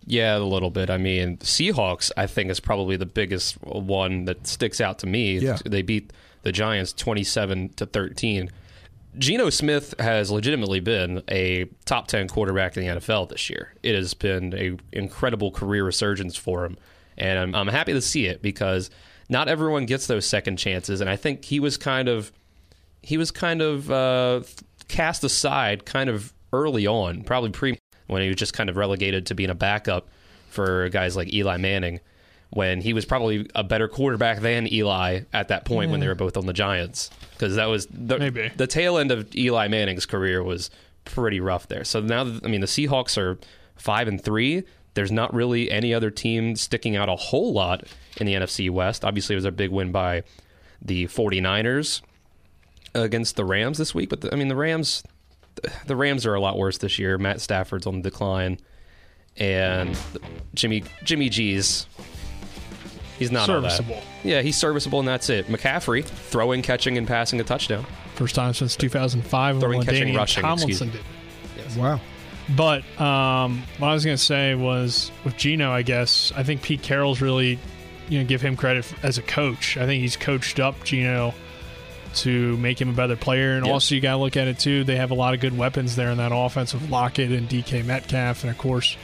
[0.10, 0.90] Yeah, a little bit.
[0.90, 5.38] I mean, Seahawks, I think, is probably the biggest one that sticks out to me.
[5.38, 5.58] Yeah.
[5.66, 8.50] They beat the Giants 27 to 13.
[9.18, 13.74] Geno Smith has legitimately been a top 10 quarterback in the NFL this year.
[13.84, 16.78] It has been a incredible career resurgence for him,
[17.18, 18.90] and I'm, I'm happy to see it because
[19.28, 22.32] not everyone gets those second chances, and I think he was kind of
[23.02, 24.42] he was kind of uh,
[24.88, 29.26] cast aside kind of early on, probably pre when he was just kind of relegated
[29.28, 30.08] to being a backup
[30.50, 32.00] for guys like Eli Manning,
[32.50, 36.16] when he was probably a better quarterback than Eli at that point when they were
[36.16, 38.52] both on the Giants, because that was the, Maybe.
[38.56, 40.70] the tail end of Eli Manning's career was
[41.06, 41.84] pretty rough there.
[41.84, 43.38] So now, I mean, the Seahawks are
[43.76, 44.64] five and three.
[44.94, 47.84] There's not really any other team sticking out a whole lot
[48.16, 49.06] in the NFC West.
[49.06, 50.24] Obviously, it was a big win by
[50.82, 52.02] the 49ers
[52.96, 55.04] against the Rams this week, but the, I mean the Rams
[55.86, 57.18] the Rams are a lot worse this year.
[57.18, 58.60] Matt Stafford's on the decline
[59.38, 59.98] and
[60.56, 61.86] Jimmy Jimmy G's
[63.20, 63.72] he's not all that.
[63.72, 64.02] Serviceable.
[64.24, 65.48] Yeah, he's serviceable and that's it.
[65.48, 67.86] McCaffrey throwing, catching and passing a touchdown.
[68.16, 70.94] First time since 2005 when Throwing, catching, LaDainian rushing, excuse Tomlinson me.
[70.94, 71.78] did.
[71.78, 72.00] Wow.
[72.56, 76.62] But um, what I was going to say was with Geno, I guess I think
[76.62, 77.60] Pete Carroll's really,
[78.08, 79.76] you know, give him credit f- as a coach.
[79.78, 81.34] I think he's coached up Geno
[82.18, 83.72] to make him a better player, and Yeah.
[83.74, 84.84] also you got to look at it too.
[84.84, 87.84] They have a lot of good weapons there in that offense of Lockett and DK
[87.84, 88.96] Metcalf, and of course.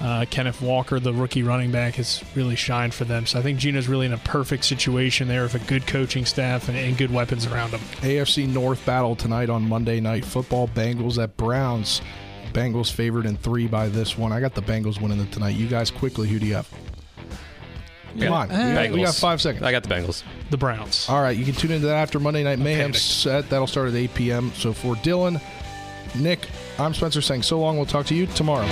[0.00, 3.26] Uh, Kenneth Walker, the rookie running back, has really shined for them.
[3.26, 6.68] So I think Geno's really in a perfect situation there with a good coaching staff
[6.68, 7.80] and, and good weapons around him.
[8.02, 10.66] AFC North battle tonight on Monday Night Football.
[10.68, 12.02] Bengals at Browns.
[12.52, 14.32] Bengals favored in three by this one.
[14.32, 15.54] I got the Bengals winning it tonight.
[15.54, 16.68] You guys quickly, who do you have?
[18.18, 19.62] Come on, we got, we got five seconds.
[19.64, 20.22] I got the Bengals.
[20.50, 21.08] The Browns.
[21.08, 22.98] All right, you can tune into that after Monday Night Mayhem panicked.
[22.98, 23.50] set.
[23.50, 24.52] That'll start at 8 p.m.
[24.54, 25.40] So for Dylan,
[26.18, 26.48] Nick,
[26.78, 27.76] I'm Spencer saying so long.
[27.76, 28.66] We'll talk to you tomorrow.